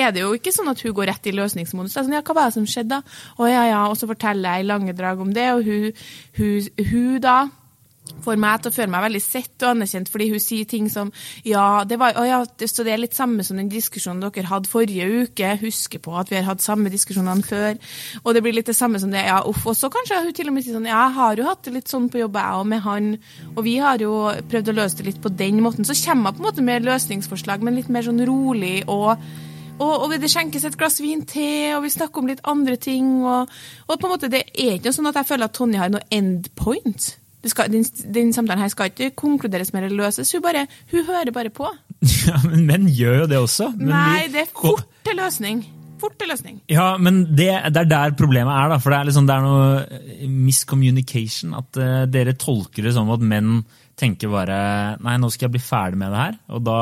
er 0.00 0.14
det 0.14 0.24
jo 0.24 0.32
ikke 0.38 0.54
sånn 0.54 0.70
at 0.72 0.80
hun 0.86 0.94
går 0.96 1.10
rett 1.10 1.28
i 1.28 1.36
løsningsmodus. 1.36 1.92
Det 1.92 2.00
er 2.00 2.08
sånn, 2.08 2.16
ja, 2.16 2.24
hva 2.24 2.38
var 2.38 2.48
det 2.48 2.56
som 2.56 2.68
skjedde 2.72 2.96
da? 2.96 3.18
Å 3.36 3.50
ja, 3.50 3.64
ja, 3.68 3.80
og 3.90 3.98
så 4.00 4.08
forteller 4.08 4.56
jeg 4.56 4.64
i 4.64 4.70
lange 4.70 4.96
drag 4.96 5.20
om 5.20 5.34
det, 5.36 5.48
og 5.52 5.68
hun, 5.68 6.04
hun, 6.40 6.70
hun 6.80 7.16
da 7.22 7.38
får 8.24 8.40
meg 8.40 8.62
til 8.62 8.72
å 8.72 8.74
føle 8.74 8.92
meg 8.92 9.04
veldig 9.06 9.22
sett 9.24 9.64
og 9.64 9.72
anerkjent, 9.74 10.10
fordi 10.12 10.28
hun 10.32 10.42
sier 10.42 10.68
ting 10.68 10.88
som 10.92 11.12
ja, 11.46 11.82
det 11.88 11.98
var, 12.00 12.16
ja, 12.26 12.42
så 12.44 12.86
det 12.86 12.94
er 12.94 13.02
litt 13.02 13.16
samme 13.16 13.44
som 13.46 13.60
den 13.60 13.70
diskusjonen 13.72 14.22
dere 14.24 14.50
hadde 14.50 14.70
forrige 14.70 15.08
uke. 15.24 15.52
Husker 15.62 16.02
på 16.02 16.14
at 16.20 16.32
vi 16.32 16.38
har 16.40 16.48
hatt 16.48 16.64
samme 16.64 16.92
diskusjonene 16.92 17.46
før. 17.46 17.78
Og 18.24 18.32
det 18.36 18.44
blir 18.44 18.56
litt 18.56 18.70
det 18.70 18.76
samme 18.78 19.00
som 19.02 19.12
det. 19.12 19.24
Ja, 19.28 19.40
uff. 19.48 19.66
Og 19.70 19.76
så 19.78 19.90
kanskje 19.92 20.22
hun 20.24 20.34
til 20.36 20.50
og 20.50 20.56
med 20.56 20.66
sier 20.66 20.78
sånn 20.78 20.88
ja, 20.90 21.04
jeg 21.06 21.16
har 21.18 21.40
jo 21.40 21.48
hatt 21.48 21.62
det 21.66 21.76
litt 21.76 21.92
sånn 21.92 22.08
på 22.12 22.22
jobb, 22.22 22.40
jeg 22.40 22.62
og 22.62 22.72
med 22.72 22.82
han. 22.86 23.12
Og 23.56 23.62
vi 23.66 23.76
har 23.82 24.02
jo 24.02 24.16
prøvd 24.50 24.72
å 24.72 24.78
løse 24.80 25.00
det 25.00 25.08
litt 25.10 25.22
på 25.22 25.32
den 25.34 25.62
måten. 25.64 25.86
Så 25.88 25.96
kommer 26.04 26.30
hun 26.30 26.40
på 26.40 26.44
en 26.44 26.50
måte 26.50 26.66
med 26.66 26.88
løsningsforslag, 26.88 27.64
men 27.64 27.78
litt 27.78 27.92
mer 27.92 28.06
sånn 28.06 28.22
rolig 28.28 28.80
og 28.90 29.16
og, 29.80 29.94
og 30.04 30.12
det 30.20 30.28
skjenkes 30.28 30.66
et 30.68 30.76
glass 30.76 31.00
vin 31.00 31.22
til, 31.24 31.72
og 31.76 31.86
vi 31.86 31.92
snakker 31.94 32.20
om 32.20 32.28
litt 32.28 32.42
andre 32.48 32.76
ting. 32.76 33.22
Og, 33.24 33.48
og 33.86 33.94
på 33.94 34.08
en 34.08 34.12
måte, 34.12 34.28
det 34.32 34.42
er 34.52 34.76
ikke 34.76 34.92
sånn 34.92 35.08
at 35.08 35.16
jeg 35.16 35.30
føler 35.30 35.48
at 35.48 35.56
Tonje 35.56 35.80
har 35.80 35.92
noe 35.92 36.04
endpoint. 36.12 37.14
Det 37.40 37.52
skal, 37.52 37.70
den, 37.72 37.84
den 38.14 38.32
samtalen 38.36 38.62
her 38.64 38.72
skal 38.72 38.90
ikke 38.90 39.14
konkluderes 39.16 39.72
med 39.72 39.86
eller 39.86 40.04
løses. 40.04 40.32
Hun, 40.34 40.42
bare, 40.44 40.66
hun 40.92 41.04
hører 41.08 41.32
bare 41.34 41.52
på. 41.54 41.68
Ja, 42.30 42.38
men 42.44 42.64
menn 42.68 42.88
gjør 42.88 43.22
jo 43.22 43.28
det 43.28 43.38
også. 43.40 43.70
Men 43.76 43.92
Nei, 43.92 44.24
det 44.32 44.44
er 44.44 44.50
fort 44.52 44.86
til 45.04 45.16
løsning. 45.18 45.62
Fort 46.00 46.16
til 46.20 46.30
løsning. 46.32 46.60
Ja, 46.72 46.94
men 47.00 47.22
det, 47.36 47.50
det 47.74 47.82
er 47.82 47.90
der 47.90 48.14
problemet 48.16 48.54
er, 48.54 48.70
da. 48.72 48.78
For 48.80 48.92
det 48.92 49.00
er, 49.00 49.08
liksom, 49.10 49.26
det 49.28 49.36
er 49.36 49.44
noe 49.44 49.66
eh, 49.84 50.24
miscommunication. 50.30 51.52
At 51.58 51.80
uh, 51.80 52.06
dere 52.08 52.36
tolker 52.40 52.86
det 52.86 52.94
som 52.96 53.10
at 53.12 53.24
menn 53.24 53.60
tenker 54.00 54.30
bare 54.32 54.56
Nei, 55.04 55.16
nå 55.20 55.28
skal 55.32 55.48
jeg 55.48 55.56
bli 55.58 55.62
ferdig 55.62 55.98
med 56.00 56.14
det 56.14 56.22
her, 56.22 56.38
og 56.56 56.62
da 56.64 56.78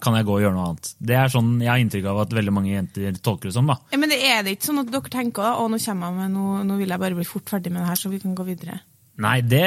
kan 0.00 0.16
jeg 0.16 0.24
gå 0.24 0.36
og 0.38 0.44
gjøre 0.44 0.56
noe 0.56 0.70
annet. 0.70 0.92
Det 1.10 1.18
er 1.20 1.32
sånn 1.32 1.50
jeg 1.60 1.70
har 1.70 1.82
inntrykk 1.82 2.08
av 2.08 2.22
at 2.24 2.32
veldig 2.38 2.54
mange 2.56 2.72
jenter 2.72 3.20
tolker 3.20 3.50
det 3.50 3.56
som. 3.58 3.68
da. 3.68 3.76
Ja, 3.92 4.00
men 4.00 4.12
det 4.12 4.20
er 4.24 4.40
det 4.46 4.56
ikke 4.56 4.70
sånn 4.70 4.80
at 4.80 4.92
dere 4.94 5.12
tenker 5.12 5.60
å, 5.60 5.68
nå 5.68 5.80
kommer 5.84 6.08
jeg 6.08 6.18
med 6.22 6.34
noe, 6.38 6.64
nå 6.64 6.80
vil 6.80 6.94
jeg 6.94 7.04
bare 7.04 7.18
bli 7.18 7.28
fort 7.28 7.52
ferdig 7.52 7.74
med 7.74 7.84
det 7.84 7.90
her, 7.90 8.00
så 8.00 8.12
vi 8.12 8.22
kan 8.22 8.36
gå 8.38 8.48
videre. 8.48 8.80
Nei, 9.22 9.36
det, 9.46 9.62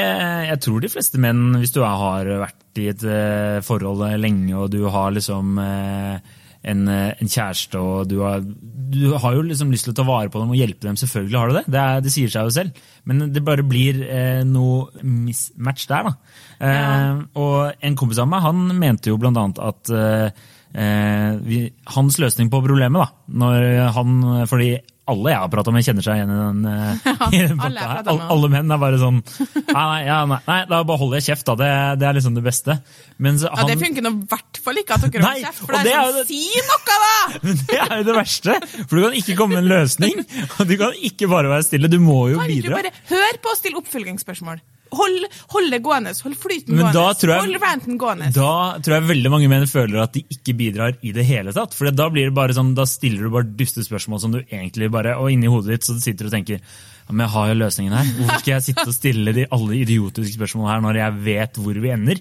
jeg 0.49 0.59
tror 0.65 0.81
de 0.83 0.89
fleste 0.91 1.19
menn, 1.23 1.53
hvis 1.61 1.71
du 1.71 1.79
har 1.85 2.27
vært 2.41 2.81
i 2.81 2.89
et 2.91 3.03
eh, 3.07 3.59
forhold 3.63 4.03
lenge, 4.19 4.51
og 4.59 4.73
du 4.73 4.81
har 4.91 5.13
liksom 5.15 5.53
eh, 5.63 6.33
en, 6.67 6.81
eh, 6.91 7.13
en 7.15 7.31
kjæreste, 7.31 7.79
og 7.79 8.09
du 8.11 8.17
har, 8.25 8.43
du 8.43 9.13
har 9.15 9.37
jo 9.37 9.45
liksom 9.47 9.71
lyst 9.71 9.87
til 9.87 9.93
å 9.95 9.97
ta 10.01 10.05
vare 10.07 10.31
på 10.33 10.41
dem 10.41 10.51
og 10.51 10.59
hjelpe 10.59 10.83
dem, 10.89 10.99
selvfølgelig 10.99 11.39
har 11.39 11.47
du 11.47 11.55
det. 11.59 11.63
Det, 11.71 11.79
er, 11.79 12.03
det 12.03 12.13
sier 12.13 12.33
seg 12.33 12.49
jo 12.49 12.53
selv. 12.57 12.83
Men 13.07 13.23
det 13.31 13.45
bare 13.47 13.63
blir 13.67 14.03
eh, 14.03 14.43
noe 14.47 15.05
mismatch 15.07 15.87
der, 15.93 16.09
da. 16.11 16.35
Eh, 16.59 17.23
Og 17.39 17.87
en 17.87 17.97
kompis 18.03 18.19
av 18.23 18.27
meg, 18.31 18.43
han 18.43 18.67
mente 18.83 19.13
jo 19.13 19.21
blant 19.21 19.39
annet 19.39 19.63
at 19.63 19.95
eh, 19.95 20.43
vi, 21.47 21.63
hans 21.95 22.19
løsning 22.19 22.51
på 22.51 22.59
problemet, 22.67 22.99
da, 22.99 23.31
når 23.45 23.67
han, 23.95 24.19
fordi 24.51 24.73
alle 25.11 25.31
jeg 25.33 25.39
har 25.41 25.49
prata 25.53 25.71
med, 25.73 25.85
kjenner 25.87 26.05
seg 26.05 26.19
igjen 26.19 26.31
i 26.33 26.37
den, 26.39 26.59
i 27.37 27.41
den 27.47 27.61
alle. 27.63 27.87
Alle, 28.03 28.27
alle 28.35 28.49
menn 28.53 28.73
er 28.75 28.81
bare 28.81 28.99
sånn 29.01 29.19
Nei, 29.21 29.71
nei, 29.73 29.99
ja, 30.07 30.17
nei, 30.29 30.39
nei 30.47 30.57
da 30.69 30.81
bare 30.87 30.99
holder 31.01 31.21
jeg 31.21 31.27
kjeft, 31.31 31.47
da. 31.49 31.55
Det, 31.61 31.69
det 32.01 32.07
er 32.09 32.17
liksom 32.19 32.35
det 32.37 32.43
beste. 32.45 32.77
Men 33.23 33.39
Ja, 33.41 33.51
han, 33.57 33.71
Det 33.71 33.77
funker 33.81 34.05
nå 34.05 34.13
i 34.17 34.29
hvert 34.33 34.61
fall 34.63 34.81
ikke 34.83 34.97
at 34.97 35.05
dere 35.07 35.23
holder 35.25 35.43
kjeft, 35.47 35.63
for 35.63 35.77
det 35.87 35.93
er 35.95 36.15
sånn, 36.17 36.29
si 36.29 36.41
noe, 36.69 36.97
da! 37.03 37.17
men 37.47 37.61
det 37.63 37.81
er 37.83 37.93
jo 38.01 38.07
det 38.11 38.17
verste! 38.19 38.57
For 38.87 38.93
du 38.97 39.03
kan 39.07 39.19
ikke 39.23 39.37
komme 39.39 39.57
med 39.57 39.65
en 39.65 39.71
løsning. 39.73 40.23
Og 40.57 40.63
du 40.69 40.75
kan 40.79 40.97
ikke 41.11 41.29
bare 41.31 41.51
være 41.55 41.67
stille. 41.67 41.91
Du 41.91 41.99
må 42.03 42.19
jo 42.33 42.41
Kan 42.41 42.51
ikke 42.51 42.67
du 42.67 42.73
bidra. 42.73 42.81
bare 42.83 42.93
hør 43.13 43.39
på 43.43 43.53
og 43.53 43.59
stille 43.59 43.79
oppfølgingsspørsmål? 43.81 44.59
Hold, 44.91 45.25
hold 45.53 45.71
det 45.71 45.79
gående. 45.83 46.13
Hold 46.23 46.35
flyten 46.39 46.75
Men 46.75 46.93
gående. 46.93 47.15
jeg- 47.21 47.39
Hold 47.39 47.61
ranten 47.61 47.97
gående. 47.97 48.31
Da 48.33 48.79
tror 48.79 48.95
jeg 48.97 49.07
veldig 49.09 49.31
mange 49.33 49.49
menn 49.49 49.65
føler 49.67 50.01
at 50.03 50.13
de 50.13 50.23
ikke 50.31 50.55
bidrar 50.57 50.97
i 51.03 51.11
det 51.11 51.25
hele 51.25 51.51
tatt. 51.53 51.73
For 51.73 51.91
da 51.91 52.09
blir 52.09 52.25
det 52.29 52.33
bare 52.37 52.53
sånn, 52.53 52.73
da 52.75 52.85
stiller 52.85 53.23
du 53.23 53.29
bare 53.29 53.43
dustespørsmål 53.57 54.19
som 54.21 54.31
du 54.31 54.39
egentlig 54.43 54.89
bare 54.91 55.17
Og 55.17 55.29
inni 55.31 55.47
hodet 55.47 55.67
ditt 55.77 55.81
så 55.87 55.99
sitter 56.01 56.25
du 56.25 56.29
og 56.31 56.35
tenker 56.37 56.59
ja, 56.59 57.11
men 57.11 57.25
jeg 57.25 57.33
har 57.33 57.47
jo 57.47 57.59
løsningen 57.61 57.93
her. 57.97 58.05
Hvorfor 58.17 58.39
skal 58.39 58.53
jeg 58.57 58.63
sitte 58.63 58.87
og 58.87 58.93
stille 58.93 59.33
de 59.33 59.45
alle 59.51 59.77
idiotiske 59.83 60.35
spørsmålene 60.37 60.71
her 60.73 60.81
når 60.81 60.95
jeg 61.01 61.23
vet 61.23 61.53
hvor 61.63 61.73
vi 61.81 61.89
ender? 61.89 62.19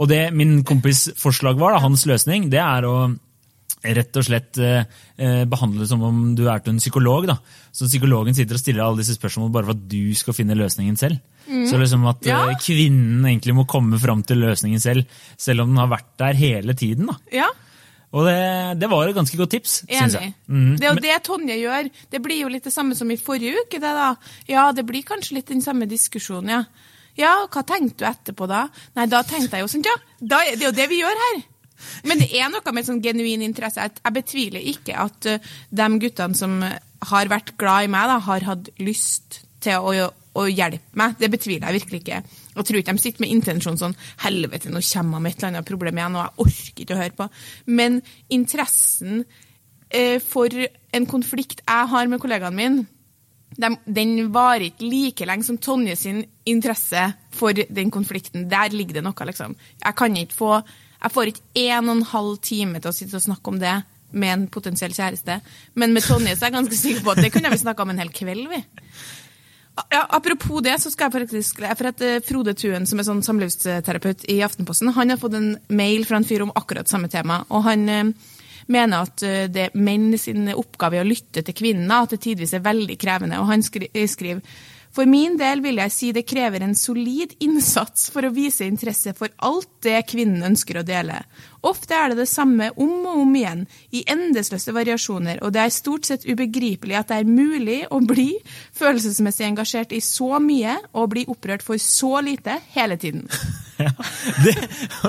Og 0.00 0.08
det 0.08 0.32
min 0.34 0.62
kompis 0.64 1.08
forslag 1.16 1.58
var, 1.58 1.72
da, 1.76 1.78
hans 1.84 2.04
løsning, 2.06 2.48
det 2.50 2.58
er 2.58 2.82
å 2.88 3.16
rett 3.82 4.16
og 4.16 4.24
slett 4.24 4.58
eh, 4.62 4.84
eh, 5.18 5.44
behandle 5.50 5.80
det 5.82 5.88
som 5.90 6.02
om 6.06 6.34
du 6.38 6.44
er 6.48 6.60
til 6.62 6.74
en 6.74 6.78
psykolog. 6.82 7.26
da. 7.26 7.36
Så 7.72 7.88
psykologen 7.90 8.34
sitter 8.34 8.54
og 8.54 8.60
stiller 8.62 8.84
alle 8.84 9.02
disse 9.02 9.16
spørsmålene 9.18 9.52
bare 9.52 9.64
for 9.70 9.74
at 9.76 9.88
du 9.88 10.14
skal 10.14 10.34
finne 10.34 10.54
løsningen 10.58 10.96
selv. 10.98 11.18
Så 11.68 11.76
liksom 11.80 12.06
at 12.08 12.22
Ja. 12.24 12.44
eh, 12.48 12.54
kvinnen 12.62 13.24
egentlig 13.26 13.54
må 13.54 13.66
komme 13.66 13.98
fram 13.98 14.22
til 14.22 14.38
løsningen 14.38 14.80
selv, 14.80 15.04
selv 15.36 15.62
om 15.62 15.68
den 15.74 15.76
har 15.82 15.88
vært 15.90 16.12
der 16.18 16.34
hele 16.38 16.74
tiden. 16.74 17.06
da. 17.06 17.16
Ja, 17.32 17.48
Og 18.12 18.26
det, 18.26 18.78
det 18.78 18.90
var 18.90 19.08
et 19.08 19.14
ganske 19.16 19.36
godt 19.38 19.50
tips, 19.50 19.86
syns 19.88 20.12
jeg. 20.12 20.34
Mhm. 20.46 20.76
Det 20.78 20.84
er 20.84 20.92
jo 20.94 21.00
det 21.00 21.22
Tonje 21.24 21.54
gjør. 21.56 21.90
Det 22.12 22.20
blir 22.22 22.42
jo 22.42 22.48
litt 22.52 22.64
det 22.64 22.72
samme 22.74 22.94
som 22.94 23.10
i 23.10 23.16
forrige 23.16 23.56
uke. 23.64 23.80
det 23.80 23.80
da. 23.80 24.14
Ja, 24.46 24.70
det 24.72 24.84
blir 24.84 25.02
kanskje 25.02 25.32
litt 25.38 25.46
den 25.48 25.62
samme 25.62 25.88
diskusjonen, 25.88 26.48
ja. 26.50 26.64
Ja, 27.16 27.46
hva 27.46 27.62
tenkte 27.64 27.98
du 27.98 28.04
etterpå 28.04 28.46
da? 28.48 28.68
Nei, 28.96 29.06
da 29.06 29.22
tenkte 29.22 29.56
jeg 29.56 29.64
jo 29.64 29.66
sånn, 29.72 29.84
ja. 29.84 29.96
Da, 30.20 30.38
det 30.44 30.60
er 30.62 30.66
jo 30.70 30.76
det 30.76 30.88
vi 30.90 31.00
gjør 31.00 31.16
her. 31.24 31.42
Men 32.08 32.22
det 32.22 32.30
er 32.38 32.50
noe 32.52 32.74
med 32.74 32.88
sånn 32.88 33.02
genuin 33.04 33.44
interesse. 33.44 33.84
Jeg, 33.88 34.14
betviler 34.16 34.72
ikke 34.72 34.96
at 34.98 35.28
uh, 35.30 35.52
de 35.70 35.88
guttene 36.02 36.38
som 36.38 36.58
har 36.62 37.30
vært 37.30 37.54
glad 37.60 37.86
i 37.88 37.92
meg, 37.92 38.10
da, 38.10 38.18
har 38.26 38.48
hatt 38.50 38.70
lyst 38.82 39.42
til 39.62 39.78
å, 39.78 40.10
å 40.38 40.46
hjelpe 40.48 40.98
meg. 40.98 41.16
Det 41.20 41.30
betviler 41.32 41.68
jeg 41.68 41.80
virkelig 41.80 42.02
ikke. 42.02 42.22
Jeg 42.52 42.68
tror 42.68 42.80
ikke 42.80 42.94
de 42.96 43.02
sitter 43.02 43.24
med 43.24 43.34
intensjonen 43.36 43.80
sånn 43.80 43.98
Helvete, 44.24 44.72
nå 44.72 44.82
kommer 44.84 45.18
jeg 45.18 45.24
med 45.24 45.32
et 45.32 45.38
eller 45.38 45.52
annet 45.52 45.70
problem 45.70 46.00
igjen, 46.00 46.18
og 46.18 46.24
jeg 46.24 46.46
orker 46.46 46.84
ikke 46.84 46.96
å 46.96 47.02
høre 47.02 47.18
på. 47.18 47.28
Men 47.78 48.00
interessen 48.32 49.22
eh, 49.88 50.18
for 50.24 50.64
en 50.92 51.08
konflikt 51.08 51.62
jeg 51.64 51.92
har 51.94 52.10
med 52.10 52.22
kollegaen 52.22 52.58
min, 52.58 52.82
de, 53.52 53.68
den 53.84 54.14
varer 54.32 54.70
ikke 54.70 54.88
like 54.88 55.26
lenge 55.28 55.44
som 55.44 55.58
Tonje 55.60 55.96
sin 56.00 56.22
interesse 56.48 57.02
for 57.34 57.52
den 57.52 57.90
konflikten. 57.92 58.48
Der 58.50 58.72
ligger 58.72 58.98
det 58.98 59.04
noe, 59.04 59.28
liksom. 59.28 59.56
Jeg 59.82 59.98
kan 59.98 60.16
ikke 60.16 60.38
få 60.38 60.54
Jeg 61.02 61.14
får 61.14 61.32
ikke 61.32 61.64
en 61.66 61.88
og 61.88 61.96
en 61.96 62.06
halv 62.12 62.36
time 62.44 62.80
til 62.80 62.92
å 62.92 62.94
sitte 62.94 63.18
og 63.18 63.24
snakke 63.24 63.52
om 63.52 63.58
det 63.62 63.74
med 64.12 64.32
en 64.32 64.44
potensiell 64.52 64.92
kjæreste. 64.94 65.40
Men 65.74 65.94
med 65.96 66.04
Tonje 66.04 66.36
så 66.36 66.44
er 66.44 66.50
jeg 66.50 66.58
ganske 66.58 66.78
sikker 66.78 67.04
på 67.04 67.14
at 67.14 67.22
det 67.24 67.32
kunne 67.34 67.50
vi 67.52 67.60
snakka 67.62 67.84
om 67.84 67.92
en 67.94 68.02
hel 68.02 68.12
kveld, 68.14 68.44
vi. 68.52 68.60
Ja, 69.88 70.02
apropos 70.10 70.60
det, 70.60 70.74
så 70.82 70.90
skal 70.92 71.08
jeg 71.08 71.22
faktisk 71.22 71.62
For 71.62 71.88
at 71.88 72.02
eh, 72.04 72.18
Frode 72.20 72.52
Tuen, 72.52 72.84
som 72.84 73.00
er 73.00 73.06
sånn 73.06 73.22
samlivsterapeut 73.24 74.26
i 74.28 74.42
Aftenposten, 74.44 74.92
han 74.92 75.14
har 75.14 75.20
fått 75.20 75.38
en 75.38 75.54
mail 75.72 76.04
fra 76.04 76.20
en 76.20 76.28
fyr 76.28 76.44
om 76.44 76.52
akkurat 76.54 76.90
samme 76.92 77.08
tema. 77.12 77.40
Og 77.48 77.64
han 77.64 77.88
eh, 77.88 78.10
mener 78.68 79.08
at 79.08 79.24
eh, 79.24 79.48
det 79.52 79.70
er 79.70 79.80
menn 79.80 80.12
sin 80.20 80.50
oppgave 80.52 81.00
å 81.00 81.08
lytte 81.08 81.40
til 81.40 81.56
kvinner, 81.56 82.04
at 82.04 82.12
det 82.12 82.20
tidvis 82.26 82.52
er 82.58 82.66
veldig 82.66 82.98
krevende. 83.00 83.40
Og 83.40 83.48
han 83.48 83.64
skri 83.64 83.88
skriver 83.88 84.44
for 84.92 85.08
min 85.08 85.38
del 85.40 85.62
vil 85.64 85.80
jeg 85.80 85.92
si 85.94 86.10
det 86.12 86.26
krever 86.28 86.64
en 86.64 86.74
solid 86.76 87.32
innsats 87.40 88.10
for 88.12 88.26
å 88.28 88.32
vise 88.34 88.66
interesse 88.68 89.14
for 89.16 89.32
alt 89.40 89.70
det 89.86 90.02
kvinnen 90.10 90.44
ønsker 90.50 90.78
å 90.78 90.84
dele. 90.86 91.22
Ofte 91.64 91.96
er 91.96 92.12
det 92.12 92.22
det 92.22 92.28
samme 92.28 92.68
om 92.76 93.06
og 93.06 93.22
om 93.22 93.34
igjen, 93.38 93.64
i 93.94 94.02
endeløse 94.10 94.74
variasjoner, 94.74 95.40
og 95.40 95.54
det 95.54 95.62
er 95.62 95.74
stort 95.74 96.08
sett 96.08 96.26
ubegripelig 96.28 96.98
at 96.98 97.12
det 97.12 97.22
er 97.22 97.30
mulig 97.30 97.80
å 97.88 98.02
bli 98.04 98.28
følelsesmessig 98.76 99.46
engasjert 99.48 99.94
i 99.96 100.02
så 100.04 100.36
mye 100.42 100.76
og 100.92 101.12
bli 101.14 101.24
opprørt 101.30 101.64
for 101.64 101.80
så 101.80 102.20
lite 102.24 102.60
hele 102.76 103.00
tiden. 103.00 103.28
Ja, 103.82 103.90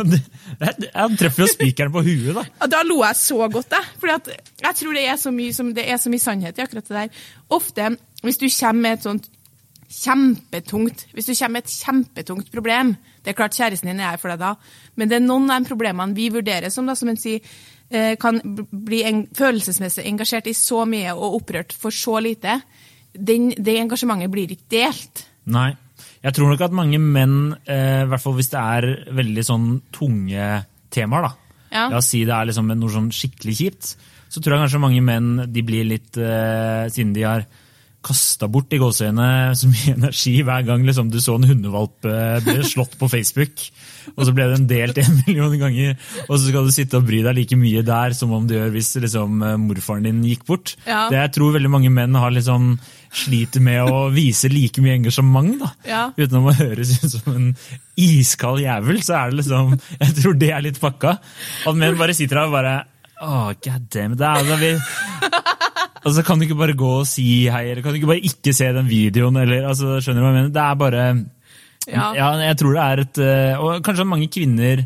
det, 0.02 0.20
det, 0.58 0.88
jeg 0.88 1.18
treffer 1.20 1.44
jo 1.44 1.48
spikeren 1.52 1.92
på 1.94 2.02
huet, 2.08 2.32
da. 2.34 2.70
Da 2.72 2.80
lo 2.88 3.04
jeg 3.04 3.20
så 3.20 3.46
godt, 3.52 3.76
jeg. 3.76 3.92
For 4.02 4.10
jeg 4.10 4.78
tror 4.80 4.98
det 4.98 5.04
er, 5.06 5.20
så 5.22 5.34
mye 5.36 5.54
som, 5.54 5.70
det 5.76 5.86
er 5.86 6.00
så 6.02 6.10
mye 6.10 6.24
sannhet 6.24 6.58
i 6.58 6.64
akkurat 6.64 6.90
det 6.90 6.96
der. 6.98 7.22
Ofte, 7.54 7.92
hvis 8.24 8.40
du 8.42 8.48
kommer 8.48 8.82
med 8.88 8.98
et 8.98 9.06
sånt 9.06 9.30
kjempetungt 9.94 11.06
Hvis 11.14 11.30
du 11.30 11.34
kommer 11.34 11.60
med 11.60 11.68
et 11.68 11.76
kjempetungt 11.76 12.50
problem 12.54 12.96
Det 13.24 13.34
er 13.34 13.38
klart 13.38 13.58
kjæresten 13.58 13.92
din 13.92 14.02
er 14.02 14.14
her 14.14 14.22
for 14.22 14.34
deg 14.34 14.42
da, 14.42 14.56
men 14.98 15.12
det 15.12 15.20
er 15.20 15.26
noen 15.26 15.52
av 15.52 15.62
de 15.62 15.70
problemene 15.70 16.18
vi 16.18 16.30
vurderer 16.34 16.74
som, 16.74 16.88
da, 16.90 16.96
som 16.98 17.12
en 17.12 17.20
sier, 17.20 17.44
eh, 17.94 18.16
kan 18.20 18.42
bli 18.44 19.04
en, 19.08 19.24
følelsesmessig 19.38 20.06
engasjert 20.10 20.50
i 20.52 20.56
så 20.58 20.84
mye 20.90 21.14
og 21.14 21.40
opprørt 21.40 21.72
for 21.78 21.96
så 21.96 22.18
lite. 22.24 22.58
Den, 23.14 23.52
det 23.56 23.78
engasjementet 23.80 24.34
blir 24.34 24.52
ikke 24.52 24.70
delt. 24.74 25.24
Nei. 25.54 25.72
Jeg 26.24 26.36
tror 26.36 26.52
nok 26.52 26.62
at 26.64 26.76
mange 26.76 27.00
menn, 27.00 27.54
eh, 27.68 28.04
i 28.04 28.10
hvert 28.12 28.24
fall 28.24 28.36
hvis 28.38 28.52
det 28.54 28.60
er 28.60 28.90
veldig 29.16 29.48
sånn 29.48 29.70
tunge 29.96 30.50
temaer, 30.94 31.30
da. 31.30 31.34
Ja. 31.74 31.88
La 31.90 32.00
oss 32.00 32.12
si 32.14 32.22
det 32.28 32.36
er 32.36 32.48
liksom 32.50 32.70
noe 32.70 32.94
sånn 32.94 33.10
skikkelig 33.14 33.56
kjipt. 33.60 33.96
Så 34.30 34.42
tror 34.42 34.56
jeg 34.56 34.66
kanskje 34.66 34.82
mange 34.82 35.02
menn 35.06 35.34
de 35.54 35.62
blir 35.66 35.86
litt 35.86 36.18
eh, 36.18 36.90
Siden 36.90 37.14
de 37.14 37.26
har 37.26 37.44
kasta 38.04 38.50
bort 38.52 38.74
i 38.76 38.80
gåseøynene 38.82 39.54
så 39.58 39.70
mye 39.72 39.96
energi 39.96 40.34
hver 40.46 40.66
gang 40.68 40.84
liksom, 40.88 41.10
du 41.12 41.20
så 41.24 41.38
en 41.38 41.48
hundevalp 41.48 42.08
eh, 42.10 42.40
bli 42.44 42.64
slått 42.68 42.98
på 43.00 43.10
Facebook. 43.12 43.64
Og 44.14 44.26
så 44.28 44.34
ble 44.36 44.50
den 44.52 44.66
delt 44.68 45.00
en 45.00 45.20
million 45.24 45.54
ganger, 45.60 45.96
og 46.28 46.36
så 46.36 46.44
skal 46.48 46.68
du 46.68 46.74
sitte 46.76 47.00
og 47.00 47.08
bry 47.08 47.22
deg 47.24 47.38
like 47.38 47.58
mye 47.60 47.86
der 47.88 48.16
som 48.18 48.34
om 48.36 48.48
du 48.50 48.58
gjør 48.58 48.74
hvis 48.76 48.92
liksom, 49.06 49.40
eh, 49.48 49.56
morfaren 49.62 50.10
din 50.10 50.24
gikk 50.28 50.46
bort. 50.50 50.76
Ja. 50.88 51.06
Det 51.12 51.22
jeg 51.22 51.34
tror 51.40 51.56
veldig 51.56 51.72
mange 51.72 51.94
menn 51.94 52.20
har 52.20 52.36
liksom, 52.36 52.76
sliter 53.14 53.62
med 53.64 53.88
å 53.88 54.08
vise 54.14 54.50
like 54.52 54.82
mye 54.84 54.98
engasjement. 55.00 55.56
da. 55.62 55.74
Ja. 55.88 56.06
Uten 56.18 56.42
å 56.42 56.56
høres 56.58 56.96
ut 56.98 57.12
som 57.14 57.36
en 57.36 57.52
iskald 58.00 58.64
jævel, 58.64 59.04
så 59.06 59.20
er 59.20 59.30
det 59.32 59.44
liksom 59.44 59.76
Jeg 60.00 60.16
tror 60.18 60.40
det 60.42 60.50
er 60.52 60.66
litt 60.66 60.82
pakka. 60.82 61.20
At 61.70 61.78
menn 61.78 62.00
bare 62.00 62.18
sitter 62.18 62.42
der 62.42 62.50
og 62.50 62.58
bare 62.58 62.82
Oh, 63.24 63.54
god 63.64 63.86
damn. 63.94 64.18
Det 64.20 64.26
er, 64.28 64.58
vi, 64.60 64.72
altså, 66.04 66.24
kan 66.26 66.40
du 66.40 66.46
ikke 66.48 66.60
bare 66.60 66.76
gå 66.78 66.92
og 67.02 67.08
si 67.10 67.46
hei, 67.52 67.64
eller 67.72 67.84
kan 67.84 67.94
du 67.94 68.00
ikke 68.02 68.12
bare 68.14 68.28
ikke 68.30 68.54
se 68.56 68.70
den 68.76 68.90
videoen, 68.90 69.40
eller 69.42 69.70
altså, 69.72 69.98
Skjønner 70.04 70.22
du 70.22 70.26
hva 70.28 70.34
jeg 70.34 70.40
mener? 70.42 70.54
Det 70.56 70.66
er 70.66 70.82
bare 70.84 71.06
Ja. 71.84 72.14
ja, 72.16 72.28
jeg 72.48 72.58
tror 72.62 72.76
det 72.78 72.84
er 72.84 73.00
et 73.04 73.18
eh, 73.20 73.60
Og 73.60 73.82
kanskje 73.84 74.06
mange 74.08 74.30
kvinner 74.32 74.86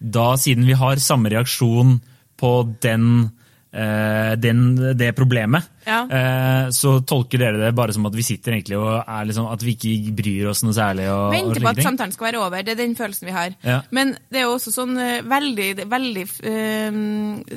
da, 0.00 0.30
siden 0.38 0.64
vi 0.64 0.76
har 0.78 1.00
samme 1.02 1.28
reaksjon 1.28 1.98
på 2.38 2.52
den, 2.80 3.32
den, 3.70 4.60
det 4.96 5.10
problemet, 5.16 5.66
Ja. 5.86 6.02
eh, 6.08 6.68
så 6.72 6.98
tolker 7.04 7.38
dere 7.38 7.58
det 7.66 7.74
bare 7.76 7.92
som 7.92 8.06
at 8.08 8.14
vi 8.16 8.22
sitter 8.22 8.52
egentlig 8.56 8.78
og 8.80 9.04
er 9.06 9.24
liksom, 9.28 9.46
at 9.52 9.62
vi 9.64 9.74
ikke 9.76 10.14
bryr 10.16 10.48
oss 10.50 10.62
noe 10.64 10.72
særlig. 10.76 11.06
Og, 11.12 11.26
og 11.28 11.32
Venter 11.36 11.60
på 11.64 11.68
at 11.74 11.82
samtalen 11.84 12.12
skal 12.12 12.26
være 12.32 12.42
over. 12.46 12.62
Det 12.64 12.72
er 12.74 12.80
den 12.82 12.96
følelsen 12.98 13.28
vi 13.28 13.36
har. 13.36 13.54
Ja. 13.64 13.80
Men 13.90 14.16
det 14.32 14.40
er 14.42 14.46
jo 14.48 14.54
også 14.56 14.72
sånn 14.74 14.96
eh, 14.98 15.20
veldig, 15.22 15.68
veldig 15.88 16.26
eh, 16.48 17.00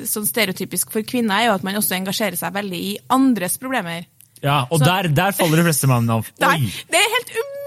sånn 0.08 0.26
stereotypisk 0.28 0.92
for 0.94 1.02
kvinner 1.06 1.38
er 1.40 1.48
jo 1.50 1.54
at 1.58 1.64
man 1.66 1.78
også 1.80 1.96
engasjerer 1.98 2.36
seg 2.40 2.54
veldig 2.56 2.82
i 2.92 2.96
andres 3.12 3.58
problemer. 3.62 4.04
Ja, 4.42 4.64
Og 4.70 4.80
Så- 4.80 4.84
der, 4.88 5.06
der 5.14 5.30
faller 5.32 5.56
de 5.60 5.62
fleste 5.68 5.86
mannene 5.86 6.16
av. 6.18 6.26
Det 6.38 6.98
er 6.98 7.12
helt 7.16 7.30
umulig 7.30 7.61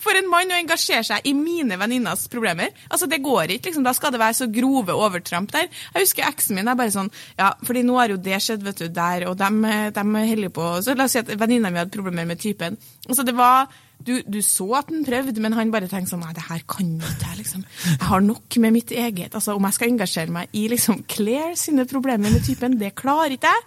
for 0.00 0.16
en 0.18 0.28
mann 0.30 0.50
å 0.52 0.58
engasjere 0.58 1.04
seg 1.06 1.26
i 1.28 1.34
mine 1.36 1.76
venninnas 1.80 2.26
problemer. 2.32 2.70
Altså, 2.90 3.08
Det 3.08 3.22
går 3.22 3.56
ikke. 3.56 3.70
liksom, 3.70 3.84
Da 3.84 3.92
skal 3.92 4.12
det 4.12 4.20
være 4.20 4.34
så 4.34 4.46
grove 4.52 4.92
overtramp 4.94 5.50
der. 5.52 5.68
Jeg 5.94 6.02
husker 6.06 6.24
eksen 6.28 6.54
min 6.56 6.68
er 6.68 6.74
bare 6.74 6.90
sånn 6.90 7.10
Ja, 7.38 7.52
fordi 7.64 7.82
nå 7.84 7.98
har 7.98 8.08
jo 8.08 8.16
det 8.16 8.40
skjedd, 8.40 8.62
vet 8.62 8.76
du, 8.78 8.88
der, 8.88 9.28
og 9.28 9.36
dem, 9.38 9.62
de 9.62 10.00
holder 10.02 10.48
på 10.50 10.82
Så 10.82 10.96
la 10.96 11.04
oss 11.04 11.12
si 11.12 11.18
at 11.18 11.26
venninna 11.38 11.70
mi 11.70 11.78
hadde 11.78 11.90
problemer 11.94 12.26
med 12.26 12.40
typen. 12.40 12.76
Altså, 13.08 13.24
det 13.24 13.34
var 13.36 13.68
du, 14.00 14.22
du 14.22 14.40
så 14.40 14.64
at 14.78 14.88
han 14.88 15.04
prøvde, 15.04 15.40
men 15.40 15.52
han 15.52 15.70
bare 15.70 15.88
tenkte 15.88 16.14
sånn 16.14 16.22
Nei, 16.24 16.32
det 16.32 16.46
her 16.48 16.62
kan 16.66 16.94
ikke 16.96 17.26
jeg, 17.26 17.38
liksom. 17.42 17.64
Jeg 17.84 18.08
har 18.08 18.20
nok 18.24 18.56
med 18.64 18.72
mitt 18.72 18.90
eget. 18.92 19.34
Altså, 19.34 19.54
Om 19.56 19.66
jeg 19.68 19.76
skal 19.76 19.88
engasjere 19.92 20.32
meg 20.32 20.48
i 20.56 20.68
liksom 20.72 21.04
Claire 21.10 21.56
sine 21.56 21.84
problemer 21.84 22.32
med 22.32 22.44
typen, 22.46 22.78
det 22.80 22.94
klarer 22.96 23.36
ikke 23.36 23.52
jeg. 23.52 23.66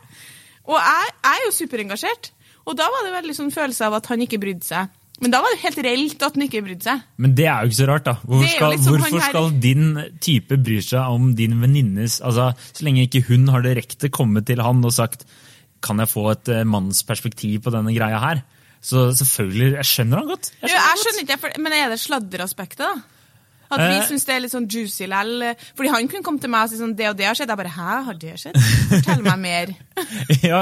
Og 0.65 0.79
jeg, 0.79 1.13
jeg 1.13 1.37
er 1.37 1.45
jo 1.45 1.51
superengasjert. 1.59 2.31
Og 2.65 2.77
da 2.79 2.87
var 2.89 3.05
det 3.05 3.13
veldig 3.13 3.35
sånn 3.35 3.51
følelse 3.53 3.85
av 3.85 3.97
at 3.99 4.05
han 4.09 4.21
ikke 4.25 4.39
brydde 4.41 4.65
seg. 4.65 4.91
Men 5.23 5.31
da 5.33 5.39
var 5.43 5.53
det 5.53 5.61
helt 5.63 5.79
reelt 5.85 6.25
at 6.25 6.35
han 6.35 6.45
ikke 6.45 6.63
brydde 6.65 6.87
seg. 6.89 7.03
Men 7.23 7.35
det 7.37 7.45
er 7.47 7.63
jo 7.63 7.71
ikke 7.71 7.79
så 7.79 7.87
rart, 7.89 8.07
da. 8.07 8.15
Hvorfor 8.27 8.51
skal, 8.51 8.73
liksom 8.75 8.97
hvorfor 8.97 9.23
skal 9.29 9.49
din 9.63 9.85
type 10.23 10.59
bry 10.65 10.79
seg 10.83 11.15
om 11.15 11.31
din 11.37 11.55
venninnes 11.61 12.19
altså, 12.25 12.49
Så 12.75 12.85
lenge 12.85 13.05
ikke 13.07 13.23
hun 13.29 13.47
har 13.53 13.63
direkte 13.65 14.11
kommet 14.13 14.49
til 14.49 14.63
han 14.63 14.83
og 14.83 14.95
sagt 14.95 15.23
kan 15.83 15.99
jeg 15.99 16.11
få 16.11 16.29
et 16.31 16.51
eh, 16.53 16.65
mannsperspektiv 16.67 17.65
på 17.65 17.73
denne 17.73 17.91
greia 17.95 18.19
her? 18.23 18.43
Så 18.83 19.09
selvfølgelig, 19.15 19.77
Jeg 19.79 19.87
skjønner 19.87 20.19
han 20.19 20.29
godt. 20.33 20.51
Jeg, 20.59 20.69
skjønner 20.69 20.75
jo, 20.75 20.87
jeg 20.91 21.01
skjønner 21.01 21.23
ikke, 21.23 21.59
Men 21.63 21.75
er 21.77 21.91
det 21.91 21.99
sladderaspektet, 22.03 22.83
da? 22.83 23.12
At 23.71 23.79
vi 23.79 23.95
Eh. 23.97 24.03
syns 24.07 24.25
det 24.25 24.35
er 24.35 24.39
litt 24.43 24.51
sånn 24.53 24.67
juicy 24.69 25.07
lell? 25.07 25.55
Fordi 25.75 25.89
han 25.89 26.07
kunne 26.07 26.23
komme 26.23 26.39
til 26.41 26.49
meg 26.49 26.63
og 26.65 26.69
si 26.69 26.77
sånn 26.77 26.95
det 26.95 27.07
og 27.09 27.17
det 27.17 27.25
har 27.25 27.33
skjedd. 27.35 27.49
Jeg 27.49 27.57
bare 27.57 27.73
hæ, 27.73 28.03
har 28.05 28.13
det 28.19 28.33
skjedd? 28.37 28.57
Fortell 28.91 29.23
meg 29.23 29.39
mer. 29.39 29.71
ja, 30.43 30.59